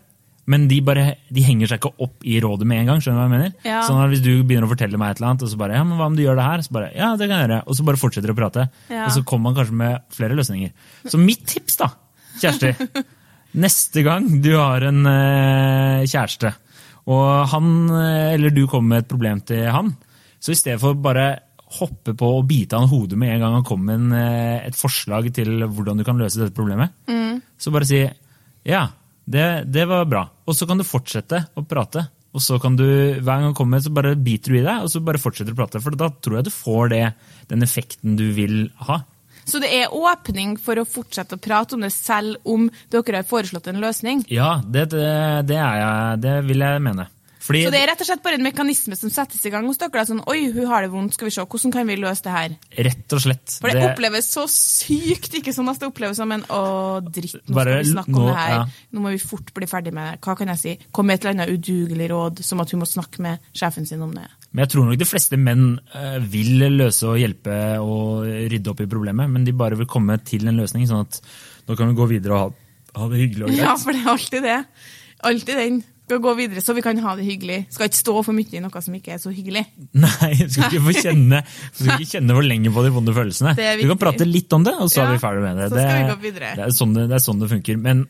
Men 0.46 0.66
de, 0.68 0.76
bare, 0.84 1.14
de 1.32 1.40
henger 1.40 1.70
seg 1.70 1.78
ikke 1.80 1.94
opp 2.04 2.24
i 2.28 2.34
rådet 2.42 2.66
med 2.68 2.82
en 2.82 2.86
gang. 2.90 2.98
skjønner 3.00 3.16
du 3.16 3.22
hva 3.22 3.28
jeg 3.30 3.32
mener? 3.38 3.52
Ja. 3.64 3.78
Sånn 3.86 4.02
at 4.02 4.10
Hvis 4.12 4.20
du 4.20 4.42
begynner 4.44 4.66
å 4.66 4.72
fortelle 4.74 4.98
meg 5.00 5.14
et 5.14 5.16
eller 5.22 5.30
annet, 5.30 5.44
og 5.46 5.48
så 5.48 5.56
bare 5.56 5.78
ja, 5.78 5.84
men 5.88 5.96
hva 5.96 6.04
om 6.10 6.16
du 6.18 6.20
gjør 6.22 6.36
det 6.36 6.44
her? 6.44 6.64
Så 6.66 6.74
bare, 6.76 6.90
ja, 6.92 7.14
det 7.16 7.28
kan 7.30 7.38
jeg 7.40 7.46
gjøre. 7.48 7.60
Og 7.64 7.78
så 7.78 7.86
bare 7.88 7.96
fortsetter 8.02 8.32
å 8.34 8.36
prate. 8.36 8.66
Ja. 8.92 9.06
Og 9.06 9.14
så 9.16 9.22
kommer 9.24 9.48
man 9.48 9.56
kanskje 9.56 9.78
med 9.80 10.02
flere 10.12 10.36
løsninger. 10.36 10.74
Så 11.08 11.16
mitt 11.22 11.46
tips, 11.48 11.78
da, 11.80 11.88
Kjersti 12.42 12.74
Neste 13.54 14.02
gang 14.02 14.26
du 14.42 14.52
har 14.56 14.82
en 14.88 15.04
eh, 15.06 16.04
kjæreste, 16.10 16.50
og 17.10 17.26
han 17.52 17.68
eh, 17.94 18.34
eller 18.34 18.54
du 18.54 18.64
kommer 18.70 18.96
med 18.96 19.04
et 19.04 19.10
problem 19.12 19.42
til 19.46 19.68
han, 19.70 19.92
så 20.42 20.52
i 20.52 20.58
stedet 20.58 20.80
for 20.82 20.98
bare 20.98 21.28
hoppe 21.78 22.14
på 22.18 22.28
og 22.38 22.44
bite 22.46 22.78
han 22.78 22.90
hodet 22.90 23.18
med 23.18 23.32
en 23.34 23.40
gang 23.42 23.56
han 23.58 23.66
kommer 23.66 23.98
med 23.98 24.18
eh, 24.18 24.66
et 24.68 24.78
forslag 24.78 25.30
til 25.34 25.64
hvordan 25.68 26.00
du 26.00 26.06
kan 26.06 26.18
løse 26.18 26.42
dette 26.42 26.56
problemet, 26.56 26.96
så 27.58 27.72
bare 27.74 27.88
si 27.88 28.02
ja, 28.64 28.86
det, 29.24 29.46
det 29.72 29.86
var 29.88 30.06
bra. 30.08 30.26
Og 30.48 30.56
så 30.56 30.66
kan 30.68 30.80
du 30.80 30.86
fortsette 30.86 31.42
å 31.54 31.64
prate. 31.68 32.06
Og 32.34 32.42
så 32.42 32.58
kan 32.58 32.74
du, 32.74 32.84
hver 32.84 33.22
gang 33.22 33.44
han 33.50 33.56
kommer, 33.56 33.78
så 33.78 33.92
bare 33.94 34.16
biter 34.18 34.54
du 34.54 34.58
i 34.58 34.64
deg, 34.64 34.82
og 34.82 34.90
så 34.90 35.02
bare 35.04 35.20
fortsetter 35.22 35.52
du 35.52 35.54
å 35.54 35.60
prate. 35.60 35.82
For 35.84 35.94
da 35.94 36.08
tror 36.18 36.40
jeg 36.40 36.48
du 36.48 36.54
får 36.54 36.90
det, 36.90 37.02
den 37.52 37.62
effekten 37.62 38.16
du 38.18 38.24
vil 38.34 38.56
ha. 38.88 39.04
Så 39.44 39.60
det 39.62 39.72
er 39.76 39.92
åpning 39.94 40.56
for 40.60 40.80
å 40.80 40.86
fortsette 40.88 41.36
å 41.36 41.42
prate 41.42 41.76
om 41.76 41.84
det, 41.84 41.92
selv 41.94 42.40
om 42.48 42.68
dere 42.92 43.20
har 43.22 43.28
foreslått 43.28 43.68
en 43.70 43.82
løsning. 43.82 44.24
Ja, 44.32 44.56
det, 44.64 44.88
det, 44.94 45.10
det, 45.50 45.58
er 45.60 45.82
jeg, 45.82 46.22
det 46.24 46.38
vil 46.48 46.64
jeg 46.64 46.84
mene. 46.84 47.10
Fordi, 47.44 47.60
Så 47.66 47.72
det 47.74 47.80
er 47.82 47.90
rett 47.90 48.00
og 48.00 48.08
slett 48.08 48.22
bare 48.24 48.38
en 48.38 48.44
mekanisme 48.46 48.96
som 48.96 49.10
settes 49.12 49.42
i 49.44 49.50
gang 49.52 49.66
hos 49.68 49.76
dere. 49.80 49.92
da, 49.92 50.04
Sånn, 50.08 50.22
Oi, 50.32 50.46
hun 50.54 50.64
har 50.70 50.84
det 50.86 50.88
vondt, 50.94 51.16
skal 51.16 51.28
vi 51.28 51.34
se, 51.34 51.44
hvordan 51.44 51.74
kan 51.74 51.90
vi 51.90 51.98
løse 52.00 52.24
det 52.24 52.32
her? 52.32 52.54
Rett 52.88 53.16
og 53.16 53.20
slett. 53.20 53.56
For 53.60 53.68
det, 53.68 53.82
oppleves 53.90 54.30
så 54.32 54.46
sykt 54.48 55.36
ikke 55.40 55.52
sånn 55.52 55.68
at 55.68 55.82
det 55.82 55.90
oppleves 55.90 56.16
som 56.22 56.32
en 56.32 56.46
å, 56.48 56.62
dritt, 57.04 57.36
nå 57.44 57.58
Bare 57.58 57.76
skal 57.82 57.84
vi 57.84 57.92
snakke 57.92 58.16
om 58.16 58.30
det 58.30 58.38
her. 58.38 58.54
ja. 58.56 58.62
Nå 58.96 59.04
må 59.04 59.12
vi 59.12 59.20
fort 59.20 59.52
bli 59.56 59.68
ferdig 59.68 59.92
med 59.92 60.14
det. 60.14 60.22
Hva 60.24 60.38
kan 60.40 60.54
jeg 60.54 60.62
si? 60.62 60.74
Kom 60.88 61.10
med 61.10 61.20
et 61.20 61.26
eller 61.26 61.36
annet 61.36 61.52
udugelig 61.52 62.08
råd, 62.14 62.40
som 62.48 62.64
at 62.64 62.72
hun 62.72 62.80
må 62.80 62.88
snakke 62.88 63.20
med 63.26 63.52
sjefen 63.52 63.84
sin 63.92 64.08
om 64.08 64.16
det. 64.16 64.24
Men 64.54 64.62
jeg 64.64 64.70
tror 64.70 64.84
nok 64.86 64.98
de 65.00 65.06
fleste 65.08 65.38
menn 65.40 65.64
eh, 65.98 66.18
vil 66.30 66.62
løse 66.78 67.08
og 67.10 67.18
hjelpe 67.18 67.54
og 67.82 68.22
rydde 68.52 68.70
opp 68.70 68.84
i 68.84 68.90
problemet, 68.90 69.26
men 69.32 69.42
de 69.46 69.54
bare 69.58 69.74
vil 69.80 69.88
komme 69.90 70.14
til 70.22 70.46
en 70.46 70.60
løsning, 70.62 70.86
sånn 70.86 71.02
at 71.08 71.18
nå 71.66 71.74
kan 71.78 71.90
vi 71.90 71.96
gå 71.98 72.06
videre 72.12 72.36
og 72.36 72.38
ha, 72.44 73.00
ha 73.00 73.08
det 73.10 73.18
hyggelig 73.24 73.48
og 73.48 73.50
greit. 73.50 73.64
Ja, 73.66 73.74
for 73.82 73.90
det 73.96 74.04
er 74.04 74.12
alltid 74.14 74.46
det. 74.46 74.60
Alltid 75.26 75.58
den. 75.58 75.82
Skal 76.04 76.20
gå 76.20 76.34
videre, 76.36 76.60
så 76.60 76.74
vi 76.76 76.82
kan 76.84 76.98
ha 77.00 77.14
det 77.16 77.24
hyggelig. 77.24 77.62
Skal 77.72 77.88
ikke 77.88 77.96
stå 77.96 78.14
for 78.26 78.36
mye 78.36 78.52
i 78.52 78.60
noe 78.60 78.80
som 78.84 78.94
ikke 78.98 79.14
er 79.14 79.20
så 79.22 79.30
hyggelig. 79.32 79.62
Nei, 80.04 80.32
du 80.36 80.50
skal 80.52 80.66
ikke 80.68 80.82
få 80.84 80.94
kjenne, 81.00 81.38
skal 81.72 81.94
ikke 81.96 82.10
kjenne 82.18 82.36
for 82.36 82.44
lenge 82.44 82.72
på 82.76 82.84
de 82.84 82.90
vonde 82.92 83.14
følelsene. 83.16 83.54
Det 83.56 83.70
Du 83.80 83.88
kan 83.88 84.02
prate 84.02 84.26
litt 84.28 84.52
om 84.52 84.66
det, 84.68 84.74
og 84.76 84.90
så 84.92 85.00
Ja, 85.00 85.06
er 85.08 85.16
vi 85.16 85.22
ferdig 85.24 85.46
med 85.46 85.62
det. 85.62 85.70
så 85.72 85.80
skal 85.80 85.96
vi 86.02 86.10
gå 86.12 86.18
videre. 86.28 86.50
Det 86.60 86.66
er, 86.68 86.76
sånn 86.76 86.92
det, 86.94 87.06
det 87.08 87.16
er 87.18 87.24
sånn 87.24 87.40
det 87.40 87.48
funker. 87.56 87.80
Men 87.88 88.04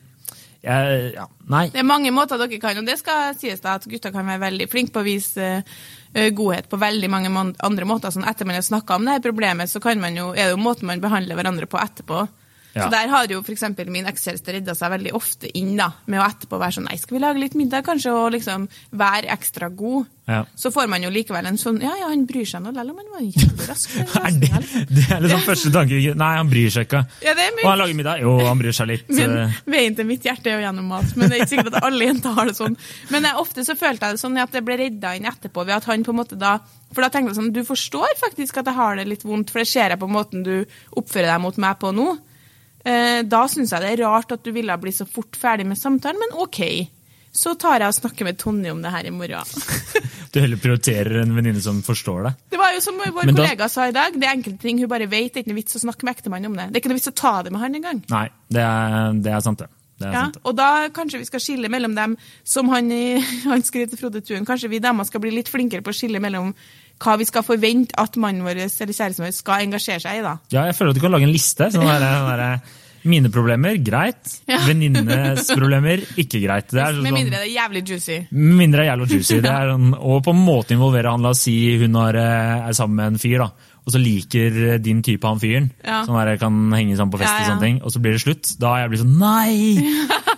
jeg, 0.65 0.99
ja, 1.15 1.25
nei. 1.55 1.63
Det 1.71 1.79
er 1.81 1.87
mange 1.87 2.11
måter 2.11 2.41
dere 2.41 2.59
kan, 2.59 2.83
og 2.83 2.87
det 2.89 2.97
skal 2.99 3.35
sies 3.39 3.63
da 3.63 3.77
at 3.79 3.87
gutter 3.87 4.11
kan 4.11 4.27
være 4.27 4.43
veldig 4.43 4.67
flinke 4.71 4.91
på 4.95 5.03
å 5.03 5.07
vise 5.07 5.47
eh, 5.61 5.79
godhet 6.15 6.69
på 6.71 6.79
veldig 6.79 7.09
mange 7.11 7.31
andre 7.59 7.87
måter. 7.87 8.13
Sånn 8.13 8.27
etter 8.27 8.47
man 8.47 8.55
har 8.55 8.65
snakka 8.65 8.95
om 8.95 9.07
det 9.07 9.17
her 9.17 9.23
problemet, 9.25 9.71
så 9.71 9.81
man 9.99 10.15
jo, 10.15 10.29
er 10.31 10.47
det 10.47 10.55
jo 10.55 10.61
måten 10.63 10.87
man 10.87 11.03
behandler 11.03 11.35
hverandre 11.35 11.67
på 11.67 11.81
etterpå. 11.81 12.25
Ja. 12.75 12.83
Så 12.83 12.91
der 12.91 13.07
har 13.07 13.31
jo 13.31 13.39
f.eks. 13.39 13.63
min 13.87 14.09
ekskjæreste 14.09 14.57
redda 14.57 14.73
seg 14.75 14.91
veldig 14.91 15.13
ofte 15.15 15.47
inn 15.55 15.77
da, 15.79 15.93
med 16.11 16.19
å 16.19 16.25
etterpå 16.27 16.59
være 16.59 16.75
sånn 16.75 16.89
Nei, 16.89 16.97
skal 16.99 17.15
vi 17.15 17.21
lage 17.23 17.39
litt 17.39 17.55
middag, 17.55 17.85
kanskje, 17.87 18.11
og 18.11 18.33
liksom 18.35 18.67
være 18.99 19.31
ekstra 19.31 19.69
god. 19.71 20.09
Ja. 20.27 20.41
Så 20.59 20.71
får 20.73 20.89
man 20.89 21.03
jo 21.05 21.11
likevel 21.13 21.45
en 21.45 21.57
sånn 21.61 21.77
Ja, 21.83 21.91
ja, 21.99 22.07
han 22.09 22.23
bryr 22.25 22.47
seg 22.49 22.63
nå 22.65 22.71
likevel 22.73 22.91
om 22.91 22.97
han 22.97 23.11
var 23.13 23.21
jævlig 23.21 23.65
det, 24.41 24.81
det 24.89 25.03
er 25.13 25.21
liksom 25.21 25.43
første 25.45 25.71
tanke. 25.75 25.99
Nei, 26.17 26.29
han 26.39 26.49
bryr 26.49 26.73
seg 26.73 26.87
ikke. 26.87 27.01
Ja, 27.23 27.35
det 27.37 27.47
Og 27.61 27.69
han 27.69 27.79
lager 27.79 27.97
middag. 27.99 28.23
Jo, 28.25 28.33
han 28.47 28.59
bryr 28.59 28.75
seg 28.75 28.89
litt. 28.89 29.07
Men 29.19 29.37
eh, 29.43 29.59
veien 29.69 29.95
til 29.95 30.09
mitt 30.09 30.25
hjerte 30.25 30.51
er 30.51 30.59
jo 30.59 30.65
gjennom 30.65 30.91
mat. 30.91 31.15
Men 31.15 31.29
det 31.29 31.37
er 31.37 31.45
ikke 31.45 31.53
sikkert 31.53 31.77
at 31.77 31.87
alle 31.87 32.09
jenter 32.09 32.35
har 32.39 32.49
det 32.49 32.57
sånn. 32.57 32.77
Men 33.13 33.29
jeg, 33.29 33.39
ofte 33.45 33.67
så 33.69 33.77
følte 33.79 34.09
jeg 34.09 34.17
det 34.17 34.23
sånn 34.25 34.41
at 34.41 34.57
jeg 34.57 34.65
ble 34.65 34.79
redda 34.81 35.15
inn 35.15 35.29
etterpå 35.29 35.63
ved 35.63 35.77
at 35.77 35.89
han 35.91 36.03
på 36.05 36.15
en 36.15 36.19
måte 36.23 36.39
da 36.41 36.57
For 36.95 37.05
da 37.05 37.11
tenkte 37.13 37.31
jeg 37.31 37.39
sånn 37.39 37.53
Du 37.55 37.61
forstår 37.67 38.17
faktisk 38.19 38.59
at 38.61 38.71
jeg 38.71 38.77
har 38.77 38.97
det 38.97 39.07
litt 39.09 39.25
vondt, 39.27 39.53
for 39.53 39.61
det 39.61 39.69
ser 39.69 39.93
jeg 39.93 40.01
på 40.01 40.09
måten 40.09 40.43
du 40.45 40.55
oppfører 40.97 41.35
deg 41.35 41.43
mot 41.45 41.61
meg 41.61 41.77
på 41.81 41.93
nå. 41.95 42.15
Eh, 42.85 43.21
da 43.25 43.45
syns 43.49 43.71
jeg 43.73 43.81
det 43.81 43.93
er 43.95 44.03
rart 44.05 44.31
at 44.35 44.43
du 44.45 44.51
ville 44.55 44.75
bli 44.81 44.91
så 44.93 45.07
fort 45.09 45.37
ferdig 45.39 45.65
med 45.65 45.77
samtalen, 45.79 46.19
men 46.21 46.35
OK. 46.43 46.61
Så 47.35 47.51
tar 47.59 47.81
jeg 47.83 47.91
og 47.91 47.95
snakker 47.97 48.23
med 48.29 48.37
Tonje 48.39 48.71
om 48.71 48.79
det 48.85 48.91
her 48.93 49.09
i 49.09 49.13
morgen. 49.15 49.43
Du 50.35 50.41
heller 50.43 50.59
prioriterer 50.59 51.21
en 51.21 51.29
venninne 51.31 51.61
som 51.63 51.77
forstår 51.79 52.25
deg. 52.25 52.39
Det 52.51 52.57
var 52.59 52.73
jo 52.75 52.81
som 52.83 52.97
vår 52.99 53.13
Men 53.29 53.37
da- 53.37 53.45
kollega 53.45 53.69
sa 53.71 53.85
i 53.87 53.93
dag, 53.95 54.17
det 54.19 54.27
er 54.27 54.33
enkelte 54.35 54.59
ting 54.65 54.81
hun 54.83 54.89
bare 54.91 55.05
vet. 55.07 55.29
Det 55.31 55.39
er 55.39 55.45
ikke 55.45 55.51
noe 55.53 55.59
vits 55.61 55.77
å 55.79 55.79
snakke 55.85 56.03
med 56.03 56.11
ektemannen 56.17 56.49
om 56.51 56.57
det. 56.59 56.65
Det 56.73 56.75
er 56.75 56.81
ikke 56.83 56.91
noe 56.91 56.97
vits 56.99 57.07
å 57.07 57.13
ta 57.15 57.31
det 57.47 57.53
med 57.55 57.61
han 57.63 57.77
engang. 57.79 58.01
Nei, 58.11 58.25
det 58.51 58.65
er, 58.65 59.13
det 59.23 59.31
er 59.31 59.45
sant, 59.45 59.63
det. 59.63 59.69
det, 60.03 60.09
Ja, 60.11 60.25
sant, 60.25 60.35
det. 60.35 60.41
og 60.51 60.57
da 60.59 60.67
kanskje 60.97 61.21
vi 61.23 61.29
skal 61.29 61.43
skille 61.45 61.71
mellom 61.71 61.95
dem, 61.95 62.17
som 62.43 62.67
han, 62.73 62.91
han 63.53 63.63
skriver 63.63 63.93
til 63.93 64.01
Frode 64.03 64.19
Tuen. 64.27 64.43
Kanskje 64.51 64.73
vi 64.75 64.81
damer 64.83 65.07
skal 65.07 65.23
bli 65.23 65.31
litt 65.37 65.47
flinkere 65.55 65.85
på 65.87 65.95
å 65.95 65.99
skille 66.01 66.19
mellom 66.19 66.51
hva 67.03 67.17
vi 67.19 67.27
skal 67.27 67.43
forvente 67.43 67.97
at 67.99 68.15
mannen 68.21 68.45
vår 68.45 68.61
eller 68.63 68.71
kjæresten 68.95 69.25
vår 69.25 69.35
skal 69.35 69.65
engasjere 69.67 69.99
seg 70.03 70.21
i. 70.21 70.25
da. 70.25 70.37
Ja, 70.53 70.65
jeg 70.69 70.75
føler 70.77 70.93
at 70.93 70.97
du 70.99 71.03
kan 71.03 71.11
lage 71.15 71.27
en 71.27 71.33
liste. 71.35 71.67
Sånn 71.73 71.85
der, 71.87 72.05
sånn 72.05 72.29
der, 72.39 72.81
mine 73.05 73.29
problemer, 73.29 73.75
greit. 73.85 74.31
Ja. 74.49 74.61
Venninnes 74.69 75.51
problemer, 75.53 76.01
ikke 76.17 76.39
greit. 76.41 76.71
Er 76.73 76.95
Med 76.97 77.11
sånn, 77.11 77.19
mindre 77.19 77.41
det 77.43 77.49
er 77.49 77.53
jævlig 77.53 77.83
juicy. 77.91 78.17
med 78.31 78.57
mindre 78.63 78.81
det 78.81 78.85
er 78.87 78.91
jævlig 78.93 79.09
juicy. 79.11 79.39
Det 79.45 79.51
er 79.59 79.71
sånn, 79.75 79.91
og 79.99 80.23
på 80.25 80.33
en 80.33 80.43
måte 80.47 80.73
involvere 80.77 81.13
han. 81.13 81.21
La 81.25 81.35
oss 81.35 81.43
si 81.45 81.55
hun 81.83 81.99
har, 82.01 82.17
eh, 82.17 82.67
er 82.71 82.77
sammen 82.79 82.97
med 83.01 83.13
en 83.13 83.21
fyr, 83.21 83.37
da. 83.43 83.51
Og 83.85 83.93
så 83.93 84.01
liker 84.01 84.55
eh, 84.71 84.79
din 84.81 85.03
type 85.05 85.27
han 85.29 85.41
fyren. 85.43 85.67
Ja. 85.85 85.99
Sånn 86.07 86.17
der, 86.17 86.37
kan 86.41 86.63
henge 86.73 86.97
sammen 86.97 87.13
på 87.13 87.21
fest 87.21 87.29
Ja, 87.35 87.43
og 87.43 87.51
sånne 87.51 87.67
ting. 87.67 87.81
Og 87.85 87.93
så 87.93 88.01
blir 88.01 88.15
det 88.17 88.23
slutt. 88.23 88.55
Da 88.63 88.73
er 88.79 88.85
jeg 88.87 88.95
blitt 88.95 89.03
sånn 89.05 89.19
Nei! 89.21 89.77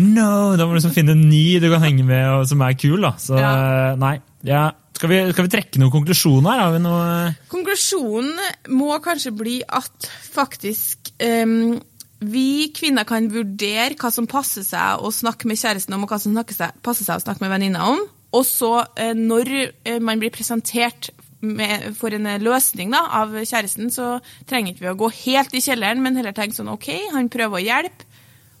No! 0.00 0.54
Da 0.56 0.64
må 0.64 0.72
du 0.74 0.78
liksom 0.78 0.92
finne 0.94 1.12
en 1.16 1.24
ny 1.28 1.58
du 1.60 1.66
kan 1.72 1.82
henge 1.82 2.04
med, 2.06 2.22
og 2.30 2.44
som 2.48 2.60
er 2.64 2.76
kul, 2.78 3.00
da. 3.02 3.10
Så 3.20 3.36
eh, 3.40 3.96
nei. 4.00 4.18
Ja. 4.46 4.70
Skal, 5.00 5.08
vi, 5.08 5.18
skal 5.32 5.46
vi 5.46 5.52
trekke 5.54 5.80
noen 5.80 5.92
konklusjoner? 5.94 6.58
Har 6.60 6.74
vi 6.74 6.80
noe 6.84 7.04
Konklusjonen 7.48 8.36
må 8.76 8.98
kanskje 9.00 9.32
bli 9.32 9.54
at 9.64 10.08
faktisk 10.34 11.14
um, 11.24 11.78
vi 12.20 12.68
kvinner 12.76 13.06
kan 13.08 13.30
vurdere 13.32 13.96
hva 13.96 14.10
som 14.12 14.28
passer 14.28 14.64
seg 14.66 15.00
å 15.00 15.08
snakke 15.14 15.48
med 15.48 15.56
kjæresten 15.56 15.96
om, 15.96 16.04
og 16.04 16.12
hva 16.12 16.20
som 16.20 16.36
seg, 16.36 16.76
passer 16.84 17.06
seg 17.06 17.16
å 17.16 17.24
snakke 17.24 17.40
med 17.46 17.52
venninna 17.54 17.86
om. 17.94 18.02
Og 18.36 18.44
så, 18.46 18.74
eh, 19.00 19.14
når 19.16 19.50
eh, 19.56 19.98
man 20.04 20.20
blir 20.20 20.32
presentert 20.34 21.08
med, 21.40 21.94
for 21.96 22.12
en 22.12 22.28
løsning 22.44 22.92
da, 22.92 23.00
av 23.22 23.32
kjæresten, 23.40 23.88
så 23.88 24.18
trenger 24.48 24.74
ikke 24.74 24.84
vi 24.84 24.92
å 24.92 24.98
gå 25.00 25.08
helt 25.22 25.56
i 25.56 25.62
kjelleren, 25.64 26.02
men 26.04 26.20
heller 26.20 26.36
tenke 26.36 26.58
sånn 26.58 26.68
OK, 26.74 26.90
han 27.14 27.32
prøver 27.32 27.56
å 27.56 27.64
hjelpe, 27.64 28.08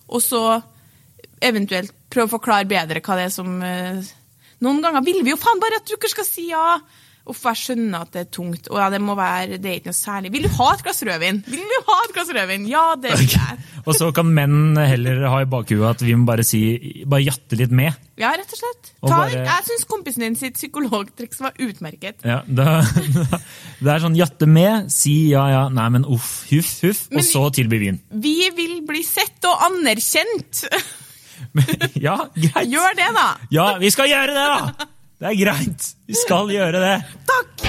og 0.08 0.24
så 0.24 0.42
eventuelt 1.44 1.92
prøve 2.10 2.30
å 2.30 2.36
forklare 2.38 2.68
bedre 2.68 3.04
hva 3.04 3.18
det 3.18 3.28
er 3.28 3.34
som 3.34 3.60
eh, 3.64 4.00
Noen 4.64 4.82
ganger 4.84 5.04
vil 5.06 5.22
vi 5.24 5.32
jo 5.34 5.38
faen 5.40 5.60
bare 5.62 5.80
at 5.80 5.88
dere 5.88 6.10
skal 6.12 6.26
si 6.28 6.50
ja. 6.50 6.74
Uff, 7.30 7.42
jeg 7.44 7.58
skjønner 7.60 8.00
at 8.06 8.14
det 8.14 8.20
er 8.24 8.28
tungt. 8.32 8.68
Og 8.72 8.78
ja, 8.80 8.86
det 8.90 8.98
må 9.04 9.12
være, 9.14 9.58
det 9.60 9.68
er 9.68 9.74
ikke 9.78 9.90
noe 9.92 9.96
særlig. 9.98 10.30
Vil 10.34 10.46
du 10.48 10.54
ha 10.56 10.70
et 10.72 10.80
glass 10.82 11.02
rødvin? 11.06 11.42
Vil 11.52 11.60
du 11.68 11.74
ha 11.86 11.96
et 12.06 12.14
glass 12.16 12.30
rødvin? 12.34 12.64
Ja, 12.66 12.84
det 12.98 13.12
vil 13.20 13.28
jeg. 13.36 13.58
Og 13.84 13.94
så 13.94 14.08
kan 14.16 14.30
menn 14.34 14.72
heller 14.80 15.20
ha 15.28 15.42
i 15.44 15.48
bakhuet 15.52 15.84
at 15.92 16.02
vi 16.04 16.16
må 16.18 16.26
bare 16.28 16.44
si 16.48 16.60
Bare 17.08 17.22
jatte 17.28 17.58
litt 17.60 17.74
med. 17.76 17.92
Ja, 18.20 18.32
rett 18.40 18.50
og 18.56 18.60
slett. 18.62 18.90
Og 19.04 19.12
Ta, 19.12 19.20
bare- 19.20 19.44
Jeg 19.46 19.66
syns 19.68 19.86
kompisen 19.92 20.24
din 20.26 20.36
sitt 20.40 20.56
psykologtriks 20.58 21.44
var 21.44 21.54
utmerket. 21.60 22.24
Ja, 22.26 22.40
da, 22.48 22.80
det 23.84 23.92
er 23.94 24.02
sånn 24.02 24.18
jatte 24.18 24.48
med, 24.50 24.88
si 24.92 25.14
ja 25.30 25.44
ja, 25.52 25.62
nei 25.72 25.86
men 25.92 26.08
uff, 26.08 26.32
huff, 26.50 26.72
huff, 26.88 27.04
Men 27.12 27.22
og 27.22 27.28
så 27.30 27.44
tilby 27.60 27.78
vin. 27.84 28.00
Vi 28.10 28.34
vil 28.56 28.80
bli 28.88 29.04
sett 29.06 29.44
og 29.48 29.60
anerkjent. 29.70 30.64
Ja, 32.06 32.16
greit. 32.34 32.70
Gjør 32.70 32.96
det, 32.96 33.10
da. 33.16 33.26
Ja, 33.50 33.66
vi 33.82 33.90
skal 33.90 34.10
gjøre 34.12 34.34
det, 34.36 34.46
da! 34.54 34.88
Det 35.20 35.28
er 35.34 35.36
greit. 35.36 35.90
Vi 36.08 36.16
skal 36.16 36.48
gjøre 36.54 36.80
det. 36.80 36.96
Takk. 37.28 37.68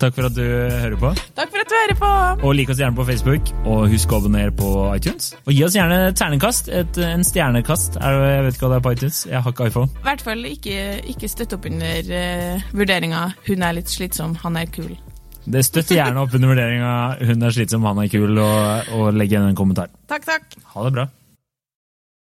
Takk 0.00 0.14
for 0.16 0.30
at 0.30 0.32
du 0.32 0.44
hører 0.46 0.96
på. 0.96 1.10
Takk 1.36 1.50
for 1.52 1.60
at 1.60 1.68
du 1.68 1.74
hører 1.76 1.98
på. 2.00 2.12
Og 2.48 2.54
lik 2.56 2.70
oss 2.72 2.78
gjerne 2.80 2.96
på 2.96 3.04
Facebook, 3.04 3.50
og 3.68 3.82
husk 3.92 4.14
å 4.14 4.22
abonnere 4.22 4.54
på 4.56 4.70
iTunes. 4.94 5.34
Og 5.44 5.52
gi 5.52 5.60
oss 5.66 5.76
gjerne 5.76 5.98
ternekast. 6.16 6.72
Et, 6.72 7.00
en 7.04 7.26
stjernekast. 7.26 8.00
Er, 8.00 8.16
jeg 8.30 8.46
vet 8.46 8.56
ikke 8.56 8.64
hva 8.66 8.72
det 8.72 8.80
er 8.80 8.86
på 8.86 8.94
iTunes. 8.96 9.20
Jeg 9.28 9.44
har 9.44 9.52
ikke 9.52 9.68
iPhone. 9.68 9.92
I 10.00 10.08
hvert 10.08 10.24
fall 10.30 10.48
ikke, 10.48 10.80
ikke 11.12 11.32
støtt 11.34 11.52
opp 11.58 11.68
under 11.68 12.10
uh, 12.16 12.68
vurderinga 12.72 13.26
'hun 13.44 13.68
er 13.68 13.76
litt 13.76 13.92
slitsom, 13.92 14.38
han 14.40 14.56
er 14.56 14.72
kul'. 14.72 14.96
Det 15.50 15.64
støtter 15.66 15.98
gjerne 15.98 16.22
opp 16.22 16.34
under 16.36 16.52
vurderinga 16.52 16.90
'hun 17.20 17.42
er 17.42 17.54
slitsom, 17.56 17.86
han 17.88 17.98
er 18.04 18.10
kul', 18.12 18.38
og, 18.38 18.92
og 18.96 19.14
legg 19.14 19.32
igjen 19.32 19.48
en 19.50 19.58
kommentar. 19.58 19.90
Takk, 20.10 20.26
takk. 20.28 20.60
Ha 20.74 20.84
det 20.86 20.92
bra. 20.98 21.08